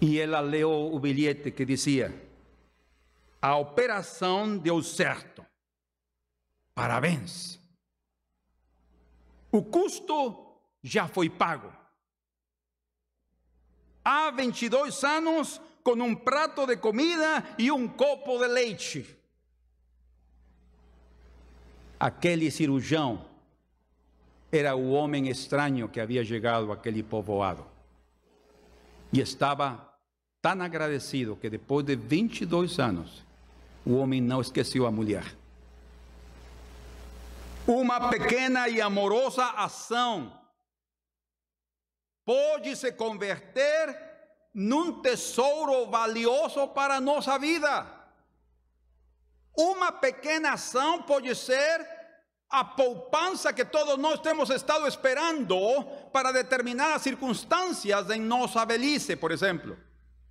E 0.02 0.20
ela 0.20 0.40
leu 0.40 0.94
o 0.94 1.00
bilhete 1.00 1.52
que 1.52 1.66
dizia: 1.66 2.14
A 3.42 3.58
operação 3.58 4.58
deu 4.58 4.82
certo. 4.84 5.46
Parabéns. 6.74 7.60
O 9.52 9.64
custo 9.64 10.60
já 10.84 11.08
foi 11.08 11.30
pago. 11.30 11.74
Há 14.04 14.30
22 14.32 15.04
anos 15.04 15.62
com 15.84 15.94
um 15.94 16.16
prato 16.16 16.68
de 16.68 16.78
comida 16.78 17.44
e 17.58 17.72
um 17.72 17.88
copo 17.88 18.38
de 18.38 18.48
leite. 18.48 19.18
Aquele 22.00 22.52
cirurgião 22.52 23.35
era 24.58 24.76
o 24.76 24.92
homem 24.92 25.28
estranho 25.28 25.90
que 25.90 26.00
havia 26.00 26.24
chegado 26.24 26.72
àquele 26.72 27.04
povoado. 27.04 27.66
E 29.12 29.20
estava 29.20 29.94
tão 30.42 30.62
agradecido 30.62 31.36
que 31.36 31.50
depois 31.50 31.86
de 31.86 31.96
22 31.96 32.80
anos, 32.80 33.26
o 33.86 33.96
homem 33.98 34.22
não 34.22 34.42
esqueceu 34.42 34.86
a 34.86 34.92
mulher. 34.92 35.26
Uma 37.68 38.10
pequena 38.10 38.70
e 38.70 38.80
amorosa 38.80 39.44
ação 39.44 40.32
pode 42.24 42.76
se 42.76 42.92
converter 42.92 44.06
num 44.54 45.02
tesouro 45.02 45.88
valioso 45.88 46.68
para 46.70 46.96
a 46.96 47.02
nossa 47.02 47.38
vida. 47.38 47.86
Uma 49.58 49.92
pequena 49.92 50.54
ação 50.54 51.02
pode 51.02 51.34
ser 51.36 51.95
a 52.56 52.64
poupança 52.64 53.52
que 53.52 53.66
todos 53.66 53.98
nós 53.98 54.22
temos 54.22 54.50
estado 54.50 54.88
esperando 54.88 55.58
para 56.14 56.32
determinadas 56.32 57.02
circunstâncias 57.02 58.10
em 58.10 58.22
nossa 58.22 58.64
velhice, 58.64 59.18
por 59.18 59.34
exemplo, 59.34 59.78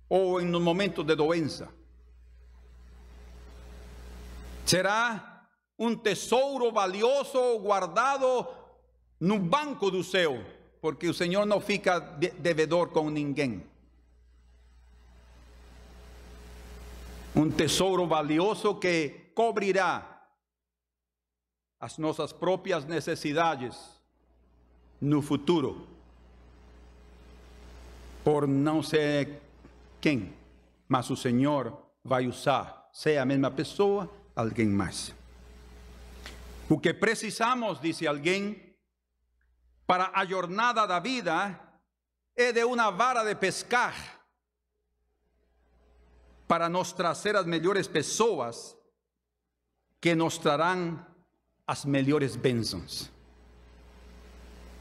ou 0.09 0.41
em 0.41 0.55
um 0.55 0.59
momento 0.59 1.03
de 1.03 1.15
doença. 1.15 1.69
Será 4.65 5.45
um 5.77 5.95
tesouro 5.95 6.71
valioso 6.71 7.59
guardado 7.59 8.47
no 9.19 9.37
banco 9.37 9.91
do 9.91 10.03
céu, 10.03 10.43
porque 10.81 11.07
o 11.07 11.13
Senhor 11.13 11.45
não 11.45 11.61
fica 11.61 11.99
devedor 11.99 12.89
com 12.89 13.11
ninguém. 13.11 13.63
Um 17.35 17.51
tesouro 17.51 18.07
valioso 18.07 18.73
que 18.73 19.29
cobrirá 19.35 20.14
as 21.85 21.99
nossas 21.99 22.33
próprias 22.33 22.83
necessidades 22.83 23.77
no 24.99 25.21
futuro, 25.21 25.87
por 28.23 28.47
não 28.47 28.81
ser 28.81 29.39
quem, 30.01 30.33
mas 30.87 31.11
o 31.11 31.15
Senhor 31.15 31.77
vai 32.03 32.25
usar, 32.25 32.89
seja 32.91 33.21
a 33.21 33.25
mesma 33.25 33.51
pessoa, 33.51 34.11
alguém 34.35 34.67
mais. 34.67 35.13
O 36.67 36.79
que 36.79 36.91
precisamos, 36.91 37.79
disse 37.79 38.07
alguém, 38.07 38.75
para 39.85 40.09
a 40.15 40.25
jornada 40.25 40.87
da 40.87 40.99
vida 40.99 41.59
é 42.35 42.51
de 42.51 42.63
uma 42.63 42.89
vara 42.89 43.23
de 43.23 43.35
pescar 43.35 43.93
para 46.47 46.67
nos 46.67 46.93
trazer 46.93 47.35
as 47.35 47.45
melhores 47.45 47.87
pessoas 47.87 48.75
que 50.01 50.15
nos 50.15 50.39
trarão 50.39 51.13
as 51.67 51.85
melhores 51.85 52.35
bênçãos. 52.35 53.11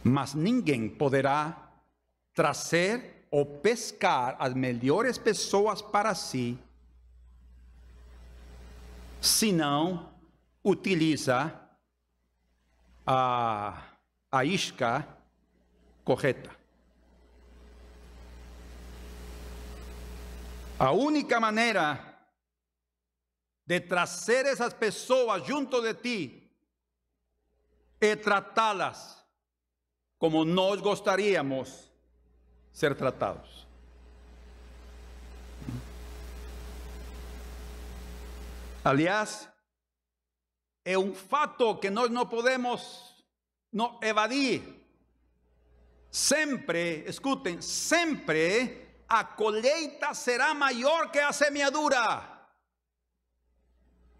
Mas 0.03 0.35
ninguém 0.35 0.89
poderá 0.89 1.73
trazer 2.35 3.27
ou 3.31 3.47
pescar 3.47 4.37
as 4.39 4.53
melhores 4.53 5.17
pessoas 5.17 5.81
para 5.81 6.15
si 6.15 6.59
se 9.21 9.51
não 9.53 10.13
utiliza 10.63 11.59
a, 13.07 13.83
a 14.31 14.45
isca 14.45 15.09
correta. 16.05 16.51
A 20.79 20.91
única 20.91 21.41
maneira 21.41 22.15
de 23.67 23.81
trazer 23.81 24.45
essas 24.45 24.75
pessoas 24.75 25.47
junto 25.47 25.81
de 25.81 25.95
ti 25.95 26.44
e 28.05 28.17
tratá-las 28.17 29.25
como 30.19 30.45
nós 30.45 30.81
gostaríamos 30.81 31.91
ser 32.73 32.95
tratados. 32.95 33.67
Aliás, 38.85 39.49
é 40.85 40.99
um 40.99 41.15
fato 41.15 41.77
que 41.77 41.89
nós 41.89 42.11
não 42.11 42.27
podemos 42.27 43.25
não 43.73 43.99
evadir. 44.03 44.63
Sempre, 46.11 47.05
escutem, 47.09 47.63
sempre 47.63 48.87
a 49.09 49.25
colheita 49.25 50.13
será 50.13 50.53
maior 50.53 51.11
que 51.11 51.19
a 51.19 51.33
semeadura. 51.33 52.34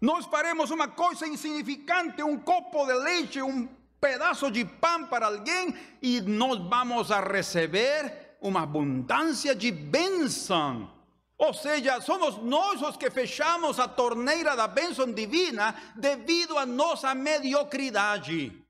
Nós 0.05 0.27
faremos 0.27 0.69
uma 0.69 0.87
coisa 0.87 1.27
insignificante, 1.27 2.21
um 2.21 2.37
copo 2.37 2.85
de 2.85 2.93
leite, 2.93 3.41
um 3.41 3.67
pedaço 3.99 4.51
de 4.51 4.63
pão 4.63 5.07
para 5.07 5.25
alguém 5.25 5.75
e 5.99 6.21
nós 6.21 6.59
vamos 6.59 7.11
a 7.11 7.19
receber 7.21 8.37
uma 8.39 8.61
abundância 8.61 9.55
de 9.55 9.71
bênção. 9.71 10.91
Ou 11.39 11.55
seja, 11.55 11.99
somos 12.01 12.37
nós 12.37 12.83
os 12.83 12.95
que 12.95 13.09
fechamos 13.09 13.79
a 13.79 13.87
torneira 13.87 14.55
da 14.55 14.67
bênção 14.67 15.11
divina 15.11 15.73
devido 15.95 16.55
à 16.55 16.67
nossa 16.67 17.15
mediocridade. 17.15 18.63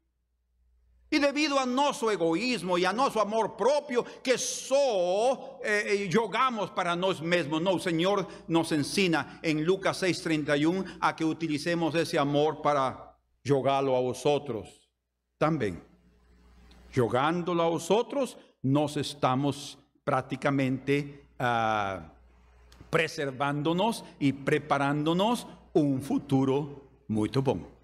E 1.11 1.19
devido 1.19 1.57
ao 1.57 1.65
nosso 1.65 2.09
egoísmo 2.09 2.77
e 2.77 2.85
ao 2.85 2.93
nosso 2.93 3.19
amor 3.19 3.49
próprio, 3.49 4.03
que 4.23 4.37
só 4.37 5.59
eh, 5.61 6.03
eh 6.03 6.11
jogamos 6.11 6.69
para 6.71 6.95
nós 6.95 7.19
mesmos. 7.19 7.61
Não, 7.61 7.75
o 7.75 7.79
Senhor 7.79 8.27
nos 8.47 8.71
ensina 8.71 9.39
em 9.43 9.63
Lucas 9.63 10.01
6,31 10.01 10.97
a 10.99 11.13
que 11.13 11.23
utilicemos 11.23 11.93
esse 11.95 12.17
amor 12.17 12.57
para 12.57 13.15
jogá-lo 13.43 13.93
aos 13.93 14.25
outros 14.25 14.67
também. 15.37 15.79
Jogándolo 16.91 17.61
aos 17.61 17.91
outros, 17.91 18.37
nós 18.63 18.95
estamos 18.95 19.77
praticamente 20.03 21.19
ah, 21.37 22.01
preservando-nos 22.89 24.03
e 24.19 24.31
preparando-nos 24.31 25.45
um 25.73 25.99
futuro 25.99 26.81
Muito 27.07 27.41
bom. 27.41 27.74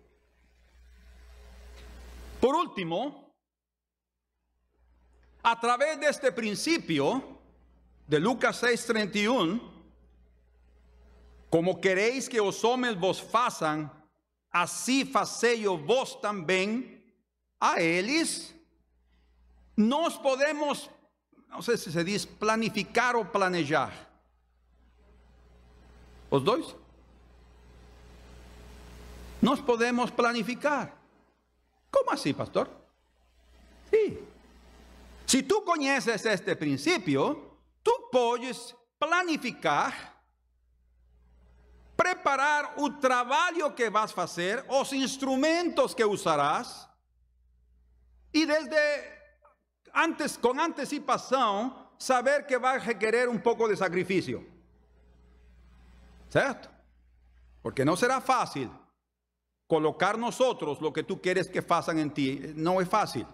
Por 2.42 2.56
último, 2.56 3.32
a 5.44 5.56
través 5.60 6.00
de 6.00 6.08
este 6.08 6.32
principio 6.32 7.38
de 8.08 8.20
Lucas 8.20 8.58
6:31, 8.58 9.62
como 11.52 11.80
queréis 11.80 12.28
que 12.28 12.42
os 12.42 12.64
homens 12.64 12.98
vos 12.98 13.20
façam, 13.20 13.92
assim 14.52 15.06
fazei 15.06 15.68
vos 15.68 16.16
também 16.16 17.00
a 17.60 17.80
eles, 17.80 18.56
nós 19.78 20.18
podemos, 20.18 20.89
não 21.48 21.62
sei 21.62 21.78
se 21.78 21.92
se 21.92 22.04
diz 22.04 22.26
planificar 22.26 23.16
ou 23.16 23.24
planejar. 23.24 24.10
Os 26.32 26.42
dois? 26.42 26.76
Nós 29.39 29.60
podemos 29.60 30.10
planificar. 30.10 31.01
Assim, 32.12 32.34
pastor? 32.34 32.70
Sim. 33.89 34.28
Se 35.26 35.43
tu 35.43 35.62
conheces 35.62 36.26
este 36.26 36.55
princípio, 36.57 37.57
tu 37.82 38.09
podes 38.12 38.76
planificar, 38.99 40.22
preparar 41.95 42.74
o 42.78 42.89
trabalho 42.89 43.72
que 43.72 43.89
vas 43.89 44.12
fazer, 44.12 44.66
os 44.68 44.91
instrumentos 44.91 45.93
que 45.93 46.03
usarás, 46.03 46.86
e 48.34 48.45
desde 48.45 48.76
antes, 49.95 50.36
com 50.36 50.59
antecipação, 50.59 51.91
saber 51.97 52.45
que 52.45 52.59
vai 52.59 52.78
requerer 52.78 53.30
um 53.30 53.39
pouco 53.39 53.70
de 53.70 53.78
sacrifício. 53.78 54.45
Certo? 56.30 56.70
Porque 57.64 57.86
não 57.86 57.95
será 57.95 58.20
fácil 58.20 58.81
colocar 59.72 60.18
nosotros 60.18 60.82
lo 60.82 60.92
que 60.92 61.02
tú 61.02 61.22
quieres 61.22 61.48
que 61.48 61.62
façam 61.62 61.98
en 61.98 62.12
ti. 62.12 62.52
No 62.56 62.82
es 62.82 62.90
fácil. 62.90 63.26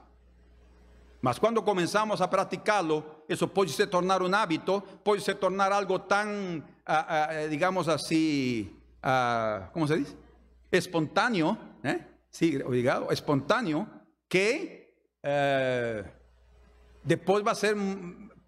Mas 1.20 1.40
quando 1.40 1.66
comenzamos 1.66 2.22
a 2.22 2.30
praticarlo, 2.30 3.24
eso 3.28 3.48
puede 3.48 3.72
se 3.72 3.88
tornar 3.88 4.22
un 4.22 4.36
hábito, 4.36 4.84
puede 5.04 5.20
se 5.20 5.34
tornar 5.34 5.74
algo 5.74 6.02
tan, 6.02 6.64
ah, 6.86 7.48
digamos 7.50 7.88
así, 7.88 8.72
uh, 9.04 9.66
¿cómo 9.74 9.88
se 9.88 9.98
dice? 9.98 10.16
Espontáneo, 10.70 11.58
¿eh? 11.82 12.06
Sí, 12.30 12.56
obrigado, 12.62 13.10
espontáneo, 13.10 13.88
que 14.28 14.94
eh, 15.24 16.04
después 17.04 17.44
va 17.44 17.54
a 17.54 17.56
ser 17.56 17.76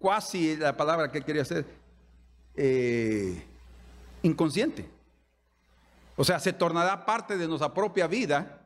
casi 0.00 0.56
la 0.56 0.76
palabra 0.76 1.10
que 1.10 1.22
quería 1.22 1.42
hacer, 1.42 1.66
eh, 2.54 3.42
inconsciente. 4.22 4.99
O 6.20 6.24
sea, 6.24 6.38
se 6.38 6.52
tornará 6.52 6.98
parte 6.98 7.34
de 7.38 7.46
nuestra 7.46 7.70
propia 7.70 8.06
vida 8.06 8.60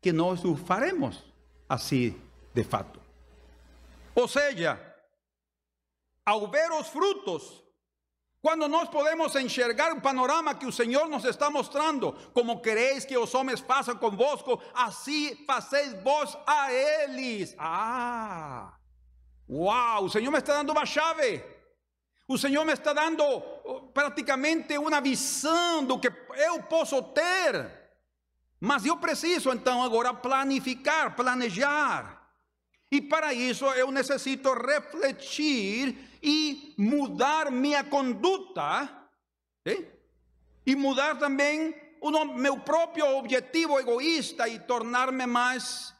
que 0.00 0.14
nós 0.14 0.42
o 0.46 0.56
faremos 0.56 1.22
assim 1.68 2.18
de 2.54 2.64
fato. 2.64 2.98
Ou 4.14 4.26
seja, 4.26 4.80
ao 6.24 6.50
ver 6.50 6.72
os 6.72 6.88
frutos, 6.88 7.62
quando 8.40 8.66
nós 8.66 8.88
podemos 8.88 9.34
enxergar 9.36 9.92
o 9.92 10.00
panorama 10.00 10.54
que 10.54 10.64
o 10.64 10.72
Senhor 10.72 11.06
nos 11.06 11.26
está 11.26 11.50
mostrando, 11.50 12.14
como 12.32 12.62
quereis 12.62 13.04
que 13.04 13.18
os 13.18 13.34
homens 13.34 13.60
façam 13.60 13.94
convosco, 13.96 14.58
assim 14.72 15.44
faceis 15.44 15.92
vós 16.02 16.34
a 16.46 16.72
eles. 16.72 17.54
Ah, 17.58 18.74
uau, 19.46 20.04
o 20.04 20.08
Senhor 20.08 20.30
me 20.30 20.38
está 20.38 20.54
dando 20.54 20.72
uma 20.72 20.86
chave. 20.86 21.44
O 22.28 22.36
Senhor 22.36 22.64
me 22.64 22.72
está 22.72 22.92
dando 22.92 23.22
oh, 23.24 23.82
praticamente 23.94 24.76
uma 24.78 25.00
visão 25.00 25.84
do 25.84 25.98
que 25.98 26.12
eu 26.36 26.62
posso 26.64 27.00
ter. 27.02 27.70
Mas 28.60 28.84
eu 28.84 28.96
preciso 28.96 29.52
então 29.52 29.82
agora 29.82 30.12
planificar, 30.12 31.14
planejar. 31.14 32.28
E 32.90 33.00
para 33.00 33.32
isso 33.32 33.64
eu 33.66 33.90
necessito 33.92 34.52
refletir 34.54 35.96
e 36.22 36.74
mudar 36.76 37.50
minha 37.50 37.84
conduta. 37.84 38.88
¿sí? 39.66 39.86
E 40.64 40.74
mudar 40.74 41.18
também 41.18 41.74
o 42.00 42.24
meu 42.24 42.58
próprio 42.58 43.06
objetivo 43.18 43.78
egoísta 43.78 44.48
e 44.48 44.58
tornar-me 44.58 45.26
mais. 45.26 45.94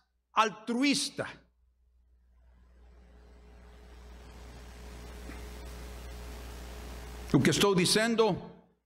O 7.34 7.40
que 7.40 7.50
estou 7.50 7.74
dizendo 7.74 8.38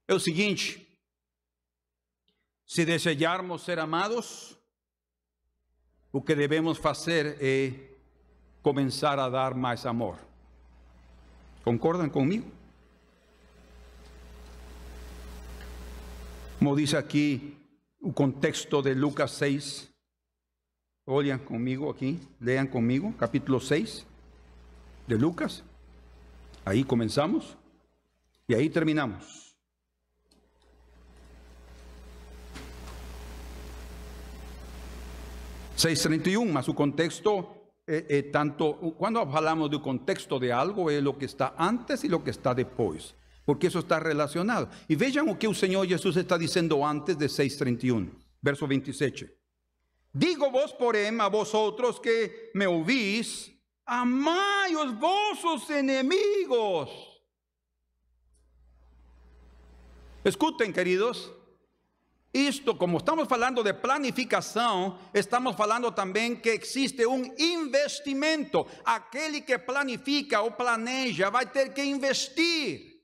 é 0.09 0.15
o 0.15 0.19
seguinte: 0.19 0.89
se 2.67 2.87
desejarmos 2.87 3.63
ser 3.63 3.79
amados, 3.79 4.57
o 6.11 6.23
que 6.23 6.35
devemos 6.35 6.79
fazer 6.79 7.37
é 7.41 7.73
começar 8.63 9.19
a 9.19 9.29
dar 9.29 9.55
mais 9.55 9.85
amor. 9.85 10.19
Concordam 11.63 12.09
comigo? 12.09 12.51
Como 16.59 16.77
diz 16.77 16.95
aqui 16.95 17.57
o 18.01 18.13
contexto 18.13 18.81
de 18.83 18.95
Lucas 18.95 19.33
6, 19.33 19.91
olhem 21.07 21.39
comigo 21.39 21.91
aqui, 21.91 22.19
leiam 22.41 22.67
comigo, 22.67 23.13
capítulo 23.13 23.61
6 23.61 24.07
de 25.07 25.17
Lucas. 25.17 25.63
Aí 26.65 26.85
começamos. 26.85 27.60
Y 28.51 28.55
ahí 28.55 28.69
terminamos. 28.69 29.55
...631, 35.77 36.51
más 36.51 36.67
su 36.67 36.75
contexto, 36.75 37.71
eh, 37.87 38.07
eh, 38.11 38.23
tanto, 38.25 38.77
cuando 38.99 39.21
hablamos 39.21 39.71
del 39.71 39.81
contexto 39.81 40.41
de 40.41 40.53
algo, 40.53 40.91
es 40.91 41.01
lo 41.01 41.17
que 41.17 41.27
está 41.27 41.55
antes 41.57 42.03
y 42.03 42.09
lo 42.09 42.25
que 42.25 42.33
está 42.33 42.53
después, 42.53 43.15
porque 43.47 43.69
eso 43.69 43.79
está 43.79 44.01
relacionado. 44.01 44.69
Y 44.89 44.97
vean 44.97 45.27
lo 45.27 45.39
que 45.39 45.47
el 45.47 45.55
Señor 45.55 45.87
Jesús 45.87 46.17
está 46.17 46.37
diciendo 46.37 46.85
antes 46.85 47.17
de 47.17 47.29
631, 47.29 48.11
verso 48.43 48.67
27. 48.67 49.33
Digo 50.13 50.51
vos, 50.51 50.75
por 50.75 50.97
em, 50.97 51.21
a 51.21 51.29
vosotros 51.29 52.01
que 52.01 52.51
me 52.53 52.67
ouvís, 52.67 53.51
amai 53.87 54.75
os 54.75 55.71
enemigos 55.71 57.10
Escutem, 60.25 60.71
queridos, 60.71 61.33
isto, 62.33 62.77
como 62.77 62.99
estamos 62.99 63.27
falando 63.27 63.63
de 63.63 63.73
planificação, 63.73 64.99
estamos 65.15 65.57
falando 65.57 65.91
também 65.91 66.37
que 66.37 66.51
existe 66.51 67.07
um 67.07 67.25
investimento. 67.39 68.67
Aquele 68.85 69.41
que 69.41 69.59
planifica 69.59 70.43
ou 70.43 70.51
planeja 70.53 71.31
vai 71.31 71.47
ter 71.47 71.73
que 71.73 71.83
investir. 71.83 73.01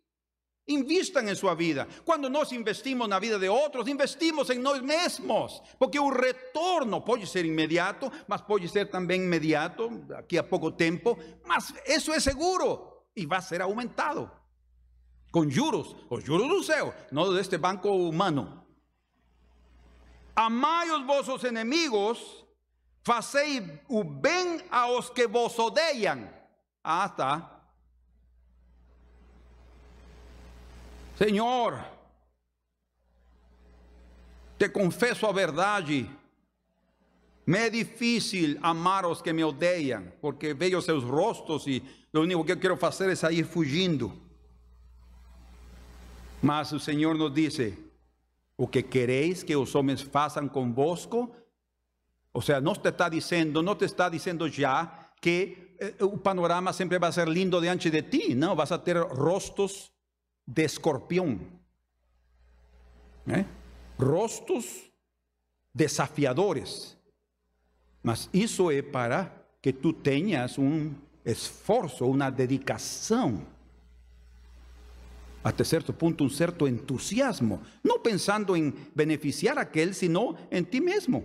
Invistam 0.69 1.27
em 1.29 1.35
sua 1.35 1.55
vida. 1.55 1.89
Quando 2.05 2.29
nós 2.29 2.53
investimos 2.53 3.09
na 3.09 3.19
vida 3.19 3.39
de 3.39 3.49
outros, 3.49 3.89
investimos 3.89 4.51
em 4.51 4.59
nós 4.59 4.83
mesmos, 4.83 5.63
porque 5.79 5.99
o 5.99 6.11
retorno 6.11 7.01
pode 7.01 7.27
ser 7.27 7.47
imediato, 7.47 8.13
mas 8.29 8.43
pode 8.43 8.69
ser 8.69 8.91
também 8.91 9.23
imediato, 9.23 9.89
daqui 10.07 10.37
a 10.37 10.43
pouco 10.43 10.71
tempo, 10.71 11.19
mas 11.47 11.73
isso 11.87 12.13
é 12.13 12.21
seguro 12.21 13.05
e 13.17 13.25
vai 13.25 13.41
ser 13.41 13.63
aumentado 13.63 14.31
con 15.37 15.51
juros, 15.51 15.95
os 16.09 16.25
juros 16.25 16.49
do 16.49 16.63
céu, 16.63 16.95
não 17.13 17.35
deste 17.35 17.59
banco 17.59 17.91
humano. 17.91 18.65
Amai 20.35 20.91
os 20.91 21.05
vossos 21.05 21.45
inimigos, 21.45 22.47
fazei 23.05 23.83
o 23.87 24.03
bem 24.03 24.63
aos 24.71 25.11
que 25.11 25.27
vos 25.27 25.59
odeiam. 25.59 26.27
Ah, 26.83 27.11
tá. 27.11 27.69
Senhor, 31.19 31.85
te 34.57 34.71
confesso 34.71 35.27
a 35.27 35.33
verdade. 35.33 36.11
Me 37.45 37.59
é 37.59 37.69
difícil 37.69 38.59
amar 38.63 39.05
os 39.05 39.21
que 39.21 39.35
me 39.35 39.45
odeiam, 39.45 40.11
porque 40.19 40.55
vejo 40.55 40.81
seus 40.81 41.05
rostos 41.05 41.67
e 41.67 41.83
o 42.15 42.21
único 42.21 42.43
que 42.43 42.53
eu 42.53 42.59
quero 42.59 42.77
fazer 42.79 43.11
é 43.11 43.15
sair 43.15 43.45
fugindo. 43.45 44.26
Mas 46.47 46.71
o 46.71 46.79
Senhor 46.79 47.17
nos 47.17 47.35
dice, 47.35 47.77
o 48.57 48.69
que 48.69 48.81
queréis 48.81 49.43
que 49.43 49.57
os 49.57 49.75
homens 49.75 50.01
façam 50.01 50.47
convosco, 50.47 51.35
ou 52.33 52.41
seja, 52.41 52.61
não 52.61 52.73
te 52.73 52.89
está 52.89 53.09
dizendo, 53.09 53.65
não 53.65 53.75
te 53.75 53.85
está 53.85 54.09
dizendo 54.09 54.49
já 54.49 55.11
que 55.21 55.75
eh, 55.81 56.05
o 56.05 56.17
panorama 56.17 56.73
sempre 56.73 57.01
vai 57.01 57.11
ser 57.11 57.27
lindo 57.27 57.61
diante 57.61 57.91
de 57.91 58.01
ti, 58.01 58.33
não, 58.37 58.55
vas 58.55 58.71
a 58.71 58.79
ter 58.79 58.97
rostos 58.97 59.91
de 60.47 60.63
escorpião, 60.63 61.41
né? 63.27 63.45
rostos 63.99 64.85
desafiadores, 65.75 66.97
mas 68.05 68.31
isso 68.33 68.71
é 68.71 68.83
para 68.83 69.33
que 69.61 69.73
tu 69.73 69.93
tenhas 69.93 70.59
um 70.59 70.95
esforço, 71.25 72.09
uma 72.09 72.31
dedicação 72.31 73.56
hasta 75.47 75.65
cierto 75.65 75.97
punto 75.97 76.25
un 76.25 76.31
cierto 76.31 76.67
entusiasmo, 76.67 77.63
no 77.85 78.03
pensando 78.03 78.57
en 78.57 78.91
beneficiar 78.97 79.59
a 79.59 79.63
aquel, 79.63 79.95
sino 79.95 80.35
en 80.51 80.67
ti 80.67 80.81
mismo. 80.81 81.23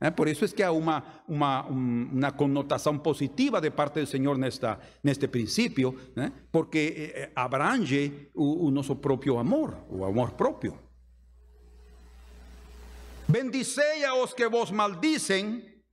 Eh, 0.00 0.10
por 0.10 0.28
eso 0.28 0.44
es 0.44 0.52
que 0.52 0.64
hay 0.64 0.74
una, 0.74 2.34
connotación 2.36 3.00
positiva 3.00 3.60
de 3.60 3.70
parte 3.70 4.00
del 4.00 4.08
Señor 4.08 4.34
en, 4.34 4.44
esta, 4.44 4.80
en 5.00 5.10
este 5.10 5.28
principio, 5.28 5.94
eh, 6.16 6.28
porque 6.50 7.12
eh, 7.14 7.32
abrange 7.36 8.32
un, 8.34 8.74
nuestro 8.74 9.00
propio 9.00 9.38
amor, 9.38 9.76
o 9.88 10.04
amor 10.04 10.34
propio. 10.34 10.76
Bendicei 13.28 14.02
a 14.02 14.16
los 14.16 14.34
que 14.34 14.46
vos 14.46 14.72
maldicen, 14.72 15.84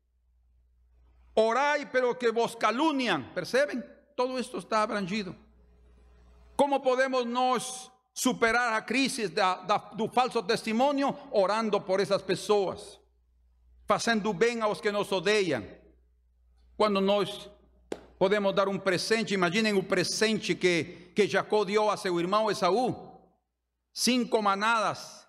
orai 1.35 1.87
pero 1.91 2.17
que 2.17 2.31
vos 2.31 2.57
calunian. 2.57 3.31
¿Perceben? 3.35 3.85
Todo 4.15 4.39
esto 4.39 4.57
está 4.57 4.81
abrangido. 4.81 5.35
¿Cómo 6.57 6.81
podemos 6.81 7.25
nos 7.25 7.89
superar 8.11 8.73
a 8.73 8.85
crisis 8.85 9.31
de 9.33 10.09
falso 10.11 10.43
testimonio? 10.43 11.15
Orando 11.31 11.85
por 11.85 12.01
esas 12.01 12.21
personas 12.21 12.99
fazendo 13.87 14.33
bem 14.33 14.61
aos 14.61 14.81
que 14.81 14.91
nos 14.91 15.11
odeiam. 15.11 15.65
Quando 16.75 16.99
nós 16.99 17.49
podemos 18.19 18.53
dar 18.53 18.67
um 18.67 18.77
presente, 18.77 19.33
imaginem 19.33 19.73
o 19.73 19.81
presente 19.81 20.53
que, 20.53 21.11
que 21.15 21.27
Jacó 21.27 21.63
deu 21.63 21.89
a 21.89 21.97
seu 21.97 22.19
irmão 22.19 22.51
Esaú: 22.51 23.19
cinco 23.93 24.41
manadas. 24.41 25.25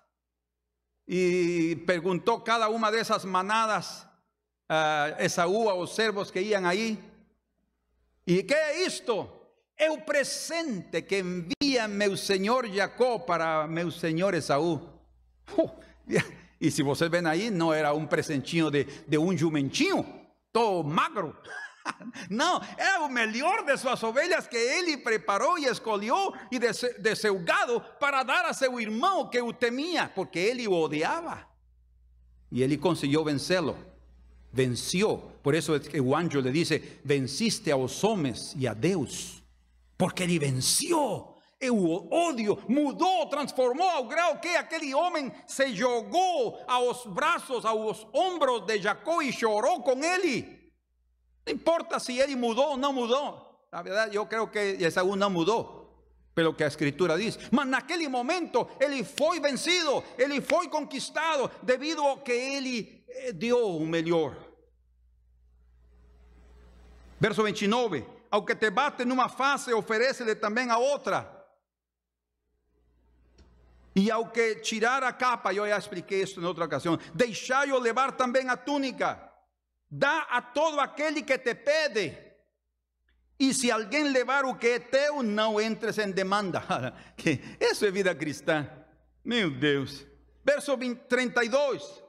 E 1.07 1.81
perguntou 1.87 2.41
cada 2.41 2.69
uma 2.69 2.91
dessas 2.91 3.25
manadas 3.25 4.05
a 4.67 5.15
Esaú, 5.17 5.69
aos 5.69 5.95
servos 5.95 6.29
que 6.29 6.41
iam 6.41 6.65
aí: 6.65 6.99
E 8.27 8.43
que 8.43 8.53
é 8.53 8.85
isto? 8.85 9.38
É 9.79 9.89
o 9.89 10.01
presente 10.01 11.01
que 11.03 11.19
envia 11.19 11.87
meu 11.87 12.17
senhor 12.17 12.67
Jacó 12.67 13.17
para 13.17 13.65
meu 13.65 13.89
senhor 13.89 14.33
Esaú. 14.33 14.81
Oh, 15.57 15.69
e 16.59 16.69
se 16.69 16.83
ven 16.83 17.25
aí, 17.25 17.49
não 17.49 17.73
era 17.73 17.93
um 17.93 18.05
presentinho 18.05 18.69
de, 18.69 18.83
de 19.07 19.17
um 19.17 19.35
jumentinho, 19.37 20.05
todo 20.51 20.83
magro. 20.87 21.33
Não, 22.29 22.61
era 22.77 22.99
o 22.99 23.09
melhor 23.09 23.63
de 23.63 23.77
suas 23.77 24.03
ovelhas 24.03 24.45
que 24.47 24.57
ele 24.57 24.97
preparou 24.97 25.57
e 25.57 25.65
escolheu 25.65 26.33
e 26.51 26.59
de, 26.59 26.67
de 26.99 27.15
seu 27.15 27.39
gado 27.39 27.79
para 27.99 28.21
dar 28.23 28.45
a 28.45 28.53
seu 28.53 28.79
irmão 28.81 29.29
que 29.29 29.39
o 29.41 29.53
temia, 29.53 30.11
porque 30.13 30.37
ele 30.37 30.67
o 30.67 30.73
odiava. 30.73 31.47
E 32.51 32.61
ele 32.61 32.77
conseguiu 32.77 33.23
vencê-lo. 33.23 33.77
Venceu. 34.51 35.31
Por 35.41 35.55
isso 35.55 35.73
é 35.73 35.79
que 35.79 36.01
o 36.01 36.13
anjo 36.13 36.41
le 36.41 36.51
diz: 36.51 36.69
Venciste 37.03 37.71
aos 37.71 38.03
homens 38.03 38.53
e 38.57 38.67
a 38.67 38.73
Deus. 38.73 39.38
Porque 39.99 40.23
ele 40.23 40.39
venceu. 40.39 41.35
o 41.61 42.07
odio 42.09 42.57
mudó, 42.69 43.27
transformó 43.29 43.89
al 43.89 44.07
grado 44.07 44.39
que 44.39 44.55
aquel 44.55 44.93
hombre 44.93 45.33
se 45.45 45.77
jogó 45.77 46.57
a 46.65 46.79
los 46.79 47.13
brazos, 47.13 47.65
a 47.65 47.73
los 47.73 48.07
hombros 48.13 48.65
de 48.65 48.81
Jacob 48.81 49.21
y 49.21 49.31
lloró 49.31 49.83
con 49.83 50.01
él. 50.01 50.71
No 51.45 51.51
importa 51.51 51.99
si 51.99 52.17
él 52.21 52.37
mudó 52.37 52.69
o 52.69 52.77
no 52.77 52.93
mudó. 52.93 53.67
La 53.73 53.83
verdad, 53.83 54.09
yo 54.09 54.29
creo 54.29 54.49
que 54.49 54.77
Esaú 54.79 55.17
no 55.17 55.29
mudó. 55.29 55.75
Pero 56.33 56.55
que 56.55 56.63
la 56.63 56.69
escritura 56.69 57.17
dice, 57.17 57.37
mas 57.51 57.67
en 57.67 57.75
aquel 57.75 58.09
momento 58.09 58.69
él 58.79 59.03
fue 59.03 59.41
vencido, 59.41 60.01
él 60.17 60.41
fue 60.41 60.69
conquistado 60.69 61.51
debido 61.61 62.09
a 62.09 62.23
que 62.23 62.57
él 62.57 63.03
eh, 63.05 63.33
dio 63.35 63.65
un 63.65 63.89
mejor. 63.89 64.37
Verso 67.19 67.43
29, 67.43 68.18
aunque 68.31 68.55
te 68.55 68.69
bate 68.69 69.03
en 69.03 69.11
una 69.11 69.29
fase, 69.29 69.73
ofrécele 69.73 70.35
también 70.35 70.71
a 70.71 70.77
otra. 70.77 71.35
E 73.95 74.09
ao 74.11 74.31
que 74.31 74.55
tirar 74.61 75.03
a 75.03 75.11
capa, 75.11 75.53
eu 75.53 75.67
já 75.67 75.77
expliquei 75.77 76.21
isso 76.21 76.39
em 76.39 76.45
outra 76.45 76.65
ocasião, 76.65 76.97
deixai-o 77.13 77.77
levar 77.79 78.13
também 78.13 78.47
a 78.49 78.55
túnica. 78.55 79.29
Dá 79.89 80.27
a 80.29 80.41
todo 80.41 80.79
aquele 80.79 81.23
que 81.23 81.37
te 81.37 81.55
pede. 81.55 82.15
E 83.39 83.53
se 83.53 83.71
alguém 83.71 84.11
levar 84.11 84.45
o 84.45 84.55
que 84.55 84.67
é 84.67 84.79
teu, 84.79 85.23
não 85.23 85.59
entres 85.59 85.97
em 85.97 86.11
demanda. 86.11 86.61
Isso 87.59 87.85
é 87.85 87.91
vida 87.91 88.13
cristã. 88.13 88.69
Meu 89.23 89.49
Deus. 89.49 90.05
Verso 90.43 90.77
32. 91.07 92.03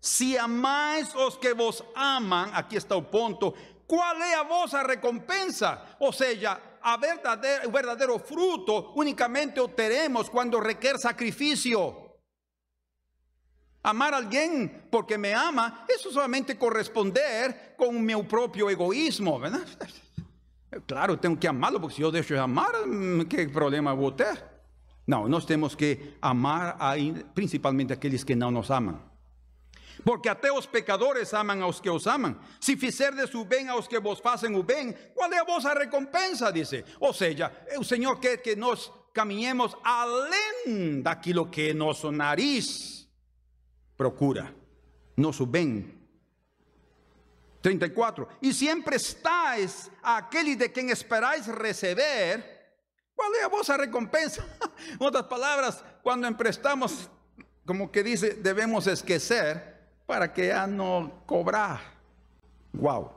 Se 0.00 0.38
amais 0.38 1.12
os 1.14 1.36
que 1.36 1.52
vos 1.54 1.82
amam, 1.94 2.50
aqui 2.54 2.76
está 2.76 2.94
o 2.94 3.02
ponto, 3.02 3.52
qual 3.86 4.16
é 4.22 4.34
a 4.34 4.42
vossa 4.42 4.82
recompensa? 4.82 5.96
Ou 5.98 6.12
seja, 6.12 6.60
a 6.82 6.96
verdadero, 6.96 8.18
fruto 8.18 8.92
únicamente 8.94 9.60
obtenemos 9.60 10.28
cuando 10.28 10.60
requiere 10.60 10.98
sacrificio. 10.98 12.02
Amar 13.82 14.14
a 14.14 14.16
alguien 14.18 14.88
porque 14.90 15.18
me 15.18 15.34
ama, 15.34 15.84
eso 15.88 16.10
solamente 16.10 16.56
corresponder 16.56 17.74
con 17.76 18.02
mi 18.04 18.14
propio 18.24 18.70
egoísmo, 18.70 19.38
¿verdad? 19.38 19.60
Claro, 20.86 21.16
tengo 21.20 21.38
que 21.38 21.46
amarlo, 21.46 21.80
porque 21.80 21.94
si 21.94 22.02
yo 22.02 22.10
dejo 22.10 22.34
de 22.34 22.40
amar, 22.40 22.72
¿qué 23.28 23.48
problema 23.48 23.92
voy 23.92 24.12
a 24.12 24.16
tener? 24.16 24.54
No, 25.06 25.28
nos 25.28 25.46
tenemos 25.46 25.76
que 25.76 26.16
amar 26.20 26.76
a, 26.80 26.96
principalmente 27.32 27.92
a 27.92 27.96
aquellos 27.96 28.24
que 28.24 28.34
no 28.34 28.50
nos 28.50 28.72
aman. 28.72 29.00
Porque 30.02 30.28
até 30.28 30.52
os 30.52 30.66
pecadores 30.66 31.32
amam 31.34 31.62
aos 31.62 31.80
que 31.80 31.90
os 31.90 32.06
amam. 32.06 32.36
Se 32.60 32.76
fizerdes 32.76 33.34
o 33.34 33.44
bem 33.44 33.68
aos 33.68 33.86
que 33.86 34.00
vos 34.00 34.18
fazem 34.18 34.56
o 34.56 34.62
bem, 34.62 34.94
qual 35.14 35.32
é 35.32 35.38
a 35.38 35.44
vossa 35.44 35.72
recompensa? 35.74 36.52
Dice. 36.52 36.84
Ou 36.98 37.12
seja, 37.12 37.52
o 37.78 37.84
Senhor 37.84 38.18
quer 38.18 38.38
que 38.38 38.56
nós 38.56 38.90
caminhemos 39.12 39.76
além 39.84 41.00
daquilo 41.00 41.46
que 41.46 41.72
nosso 41.72 42.10
nariz 42.10 43.08
procura. 43.96 44.54
Nosso 45.16 45.46
bem. 45.46 45.94
34. 47.62 48.28
E 48.42 48.52
se 48.52 48.68
emprestais 48.68 49.90
àquele 50.02 50.54
de 50.56 50.68
quem 50.68 50.90
esperais 50.90 51.46
receber, 51.46 52.44
qual 53.16 53.32
é 53.36 53.44
a 53.44 53.48
vossa 53.48 53.76
recompensa? 53.76 54.44
em 55.00 55.02
outras 55.02 55.26
palavras, 55.26 55.82
quando 56.02 56.26
emprestamos, 56.26 57.08
como 57.64 57.88
que 57.88 58.02
dice, 58.02 58.34
devemos 58.34 58.86
esquecer 58.86 59.73
para 60.06 60.32
que 60.32 60.48
ya 60.48 60.66
no 60.66 61.22
cobrar. 61.26 61.80
Wow. 62.72 63.12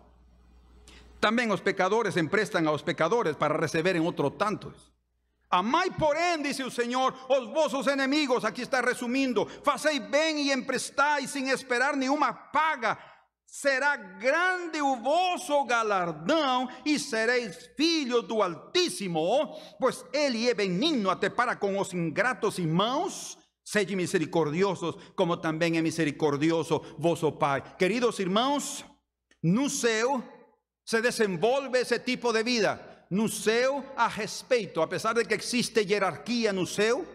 También 1.19 1.49
los 1.49 1.61
pecadores 1.61 2.15
emprestan 2.17 2.67
a 2.67 2.71
los 2.71 2.83
pecadores 2.83 3.35
para 3.35 3.55
recibir 3.55 3.95
en 3.95 4.05
otros 4.05 4.37
tantos. 4.37 4.93
Amai, 5.49 5.89
porém, 5.91 6.43
dice 6.43 6.61
el 6.61 6.71
Señor, 6.71 7.13
os 7.29 7.47
vossos 7.47 7.87
enemigos, 7.87 8.43
aquí 8.43 8.61
está 8.61 8.81
resumiendo, 8.81 9.45
facei 9.63 9.99
bien 9.99 10.37
y 10.37 10.51
emprestáis 10.51 11.31
sin 11.31 11.47
esperar 11.47 11.95
una 11.95 12.51
paga, 12.51 12.99
será 13.45 13.95
grande 13.95 14.81
o 14.81 14.97
vosso 14.97 15.63
galardão 15.63 16.67
e 16.83 16.99
sereis 16.99 17.71
filhos 17.77 18.27
do 18.27 18.43
Altíssimo, 18.43 19.57
pois 19.79 20.05
Ele 20.11 20.49
é 20.49 20.53
benigno 20.53 21.09
até 21.09 21.29
para 21.29 21.55
com 21.55 21.79
os 21.79 21.93
ingratos 21.93 22.59
irmãos 22.59 23.37
Sede 23.67 23.97
misericordiosos, 23.97 24.95
como 25.13 25.39
también 25.39 25.75
es 25.75 25.83
misericordioso 25.83 26.81
vosso 26.97 27.37
Pai. 27.37 27.61
Queridos 27.77 28.17
hermanos, 28.21 28.85
no 29.41 29.67
se 29.67 31.01
desenvolve 31.01 31.81
ese 31.81 31.99
tipo 31.99 32.31
de 32.31 32.43
vida. 32.43 33.05
No 33.09 33.27
céu 33.27 33.83
a 33.97 34.07
respeito, 34.07 34.81
a 34.81 34.87
pesar 34.87 35.15
de 35.15 35.25
que 35.25 35.35
existe 35.35 35.85
jerarquía 35.85 36.53
no 36.53 36.65
céu, 36.65 37.05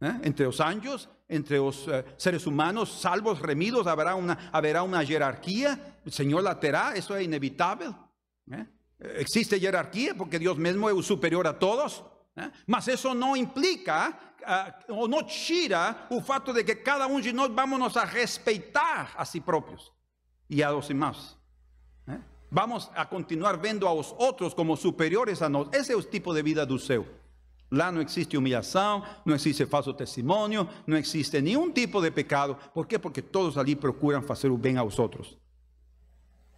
¿eh? 0.00 0.12
entre 0.24 0.46
los 0.46 0.60
anjos, 0.60 1.08
entre 1.28 1.58
los 1.58 1.86
eh, 1.86 2.04
seres 2.16 2.48
humanos, 2.48 2.90
salvos, 3.00 3.38
remidos, 3.38 3.86
habrá 3.86 4.16
una, 4.16 4.50
habrá 4.50 4.82
una 4.82 5.04
jerarquía. 5.04 6.00
El 6.04 6.10
Señor 6.10 6.42
la 6.42 6.58
terá, 6.58 6.96
eso 6.96 7.16
es 7.16 7.24
inevitable. 7.24 7.94
¿eh? 8.50 8.66
Existe 9.18 9.60
jerarquía 9.60 10.16
porque 10.16 10.40
Dios 10.40 10.58
mismo 10.58 10.90
es 10.90 11.06
superior 11.06 11.46
a 11.46 11.56
todos. 11.56 12.02
Mas 12.66 12.88
eso 12.88 13.14
no 13.14 13.36
implica 13.36 14.16
ou 14.88 15.08
não 15.08 15.22
tira 15.22 16.06
o 16.10 16.20
fato 16.20 16.52
de 16.52 16.62
que 16.62 16.76
cada 16.76 17.06
um 17.06 17.20
de 17.20 17.32
nós 17.32 17.50
vamos 17.50 17.96
a 17.96 18.04
respeitar 18.04 19.14
a 19.16 19.24
si 19.24 19.40
próprios 19.40 19.92
e 20.48 20.62
a 20.62 20.70
los 20.70 20.88
demás. 20.88 21.36
¿eh? 22.06 22.20
Vamos 22.50 22.90
a 22.94 23.06
continuar 23.06 23.56
vendo 23.56 23.86
aos 23.86 24.14
outros 24.18 24.54
como 24.54 24.76
superiores 24.76 25.42
a 25.42 25.48
nós. 25.48 25.68
Esse 25.72 25.92
é 25.92 25.96
o 25.96 26.02
tipo 26.02 26.32
de 26.32 26.42
vida 26.42 26.64
do 26.64 26.78
céu. 26.78 27.06
Lá 27.70 27.90
não 27.90 28.00
existe 28.00 28.36
humilhação, 28.36 29.02
não 29.24 29.34
existe 29.34 29.66
falso 29.66 29.92
testemunho, 29.92 30.68
não 30.86 30.96
existe 30.96 31.40
nenhum 31.40 31.72
tipo 31.72 32.00
de 32.00 32.12
pecado. 32.12 32.56
Por 32.72 32.86
quê? 32.86 32.98
Porque 32.98 33.20
todos 33.20 33.58
ali 33.58 33.74
procuram 33.74 34.22
fazer 34.22 34.50
o 34.50 34.56
bem 34.56 34.76
aos 34.76 34.98
outros. 35.00 35.36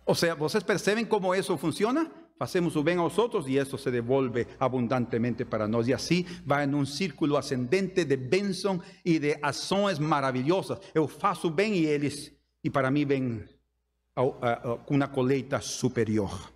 Ou 0.05 0.15
seja, 0.15 0.35
vocês 0.35 0.63
percebem 0.63 1.07
como 1.07 1.35
isso 1.35 1.57
funciona? 1.57 2.11
Hacemos 2.41 2.77
o 2.77 2.83
bem 2.83 2.97
aos 2.99 3.19
outros 3.19 3.49
e 3.49 3.57
isso 3.57 3.77
se 3.77 3.91
devolve 3.91 4.47
abundantemente 4.61 5.45
para 5.45 5.67
nós. 5.67 5.89
E 5.89 5.95
assim 5.95 6.25
vai 6.47 6.65
em 6.65 6.75
um 6.75 6.85
círculo 6.85 7.37
ascendente 7.37 8.05
de 8.05 8.17
bênção 8.17 8.81
e 9.05 9.19
de 9.19 9.39
ações 9.43 9.99
maravilhosas. 9.99 10.79
Eu 10.95 11.09
faço 11.09 11.51
bem 11.51 11.75
e 11.75 11.87
eles, 11.87 12.33
e 12.63 12.71
para 12.71 12.91
mim, 12.91 13.05
vem 13.05 13.45
com 14.87 14.95
uma 14.95 15.09
colheita 15.09 15.61
superior. 15.61 16.53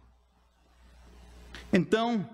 Então, 1.73 2.29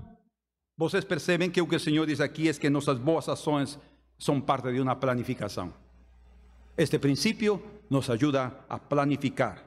Vocês 0.79 1.05
percebem 1.05 1.51
que 1.51 1.61
o 1.61 1.67
que 1.67 1.75
o 1.75 1.81
Senhor 1.81 2.07
diz 2.07 2.21
aqui 2.21 2.49
é 2.49 2.55
que 2.55 2.71
nossas 2.71 2.99
boas 2.99 3.29
ações 3.29 3.77
são 4.17 4.41
parte 4.41 4.73
de 4.73 4.81
uma 4.81 4.95
planificação. 4.95 5.75
Este 6.77 7.01
princípio 7.01 7.61
nos 7.91 8.09
ajuda 8.09 8.65
a 8.69 8.79
planificar. 8.79 9.65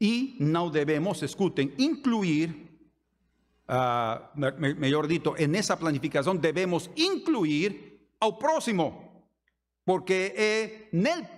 E 0.00 0.34
não 0.40 0.70
devemos, 0.70 1.20
escutem, 1.20 1.74
incluir, 1.78 2.71
uh, 3.72 4.28
me, 4.60 4.74
melhor 4.74 5.06
dito, 5.06 5.34
nessa 5.48 5.76
planificação 5.76 6.36
devemos 6.36 6.90
incluir 6.96 7.98
ao 8.20 8.34
próximo. 8.34 9.10
Porque 9.84 10.32
é 10.36 10.88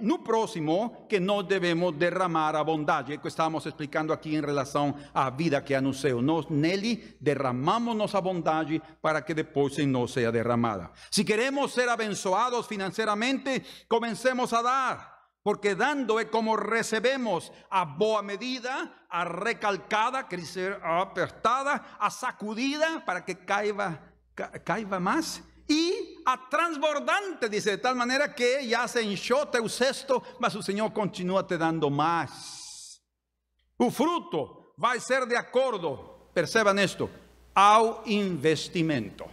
no 0.00 0.18
próximo 0.18 1.06
que 1.08 1.18
nós 1.18 1.46
devemos 1.46 1.96
derramar 1.96 2.54
a 2.54 2.62
bondade, 2.62 3.16
que 3.16 3.28
estamos 3.28 3.64
explicando 3.64 4.12
aqui 4.12 4.34
em 4.34 4.40
relação 4.42 4.94
à 5.14 5.30
vida 5.30 5.62
que 5.62 5.80
no 5.80 5.94
céu. 5.94 6.20
Nós 6.20 6.46
nele 6.50 7.16
derramamos 7.18 7.96
nossa 7.96 8.20
bondade 8.20 8.82
para 9.00 9.22
que 9.22 9.32
depois 9.32 9.78
em 9.78 9.86
nós 9.86 10.10
seja 10.10 10.30
derramada. 10.30 10.90
Se 11.10 11.24
queremos 11.24 11.72
ser 11.72 11.88
abençoados 11.88 12.66
financeiramente, 12.66 13.62
comecemos 13.88 14.52
a 14.52 14.60
dar. 14.60 15.13
Porque 15.44 15.74
dando 15.74 16.18
é 16.18 16.24
como 16.24 16.56
recebemos 16.56 17.52
a 17.70 17.84
boa 17.84 18.22
medida, 18.22 18.90
a 19.10 19.24
recalcada, 19.24 20.26
a 20.82 21.02
apertada, 21.02 21.84
a 22.00 22.08
sacudida, 22.08 23.00
para 23.00 23.20
que 23.20 23.34
caiba, 23.34 24.00
caiba 24.64 24.98
mais 24.98 25.42
e 25.68 26.22
a 26.24 26.36
transbordante, 26.36 27.48
dice, 27.48 27.72
de 27.72 27.78
tal 27.78 27.94
maneira 27.94 28.28
que 28.30 28.66
já 28.68 28.88
se 28.88 29.02
encheu 29.02 29.46
teu 29.46 29.68
cesto, 29.68 30.22
mas 30.38 30.54
o 30.54 30.62
Senhor 30.62 30.90
continua 30.90 31.42
te 31.42 31.58
dando 31.58 31.90
mais. 31.90 33.00
O 33.78 33.90
fruto 33.90 34.72
vai 34.78 34.98
ser 35.00 35.26
de 35.26 35.36
acordo, 35.36 36.30
perceba 36.32 36.74
isto, 36.82 37.10
ao 37.54 38.02
investimento. 38.06 39.24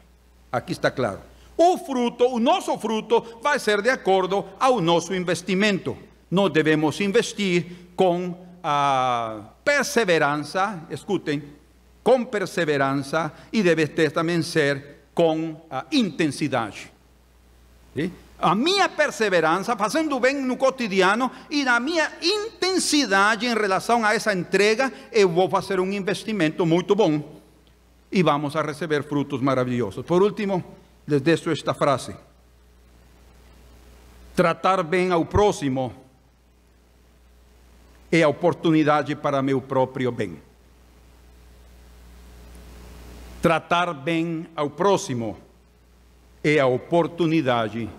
Aqui 0.51 0.73
está 0.73 0.91
claro. 0.91 1.30
O 1.63 1.77
fruto, 1.77 2.25
o 2.25 2.39
nosso 2.39 2.75
fruto, 2.79 3.23
vai 3.39 3.59
ser 3.59 3.83
de 3.83 3.89
acordo 3.89 4.43
ao 4.59 4.81
nosso 4.81 5.13
investimento. 5.13 5.95
Nós 6.31 6.51
devemos 6.51 6.99
investir 6.99 7.67
com 7.95 8.35
a 8.63 9.41
perseverança, 9.63 10.81
escutem, 10.89 11.43
com 12.03 12.25
perseverança 12.25 13.31
e 13.53 13.61
deve 13.61 13.85
ter 13.85 14.09
também 14.11 14.41
ser 14.41 15.03
com 15.13 15.55
a 15.69 15.85
intensidade. 15.91 16.91
A 18.39 18.55
minha 18.55 18.89
perseverança, 18.89 19.77
fazendo 19.77 20.19
bem 20.19 20.41
no 20.41 20.57
cotidiano 20.57 21.29
e 21.47 21.63
na 21.63 21.79
minha 21.79 22.11
intensidade 22.23 23.45
em 23.45 23.53
relação 23.53 24.03
a 24.03 24.15
essa 24.15 24.33
entrega, 24.33 24.91
eu 25.11 25.29
vou 25.29 25.47
fazer 25.47 25.79
um 25.79 25.91
investimento 25.91 26.65
muito 26.65 26.95
bom 26.95 27.39
e 28.11 28.23
vamos 28.23 28.55
a 28.55 28.63
receber 28.63 29.03
frutos 29.03 29.41
maravilhosos. 29.41 30.03
Por 30.03 30.23
último, 30.23 30.80
les 31.11 31.21
deixo 31.21 31.51
esta 31.51 31.73
frase: 31.73 32.15
tratar 34.33 34.81
bem 34.81 35.11
ao 35.11 35.25
próximo 35.25 35.93
é 38.09 38.23
a 38.23 38.29
oportunidade 38.29 39.13
para 39.15 39.41
meu 39.41 39.61
próprio 39.61 40.11
bem. 40.11 40.41
Tratar 43.41 43.93
bem 43.93 44.47
ao 44.55 44.69
próximo 44.69 45.37
é 46.43 46.59
a 46.59 46.65
oportunidade 46.65 47.89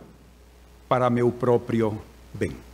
para 0.89 1.11
meu 1.11 1.31
próprio 1.31 2.01
bem. 2.33 2.72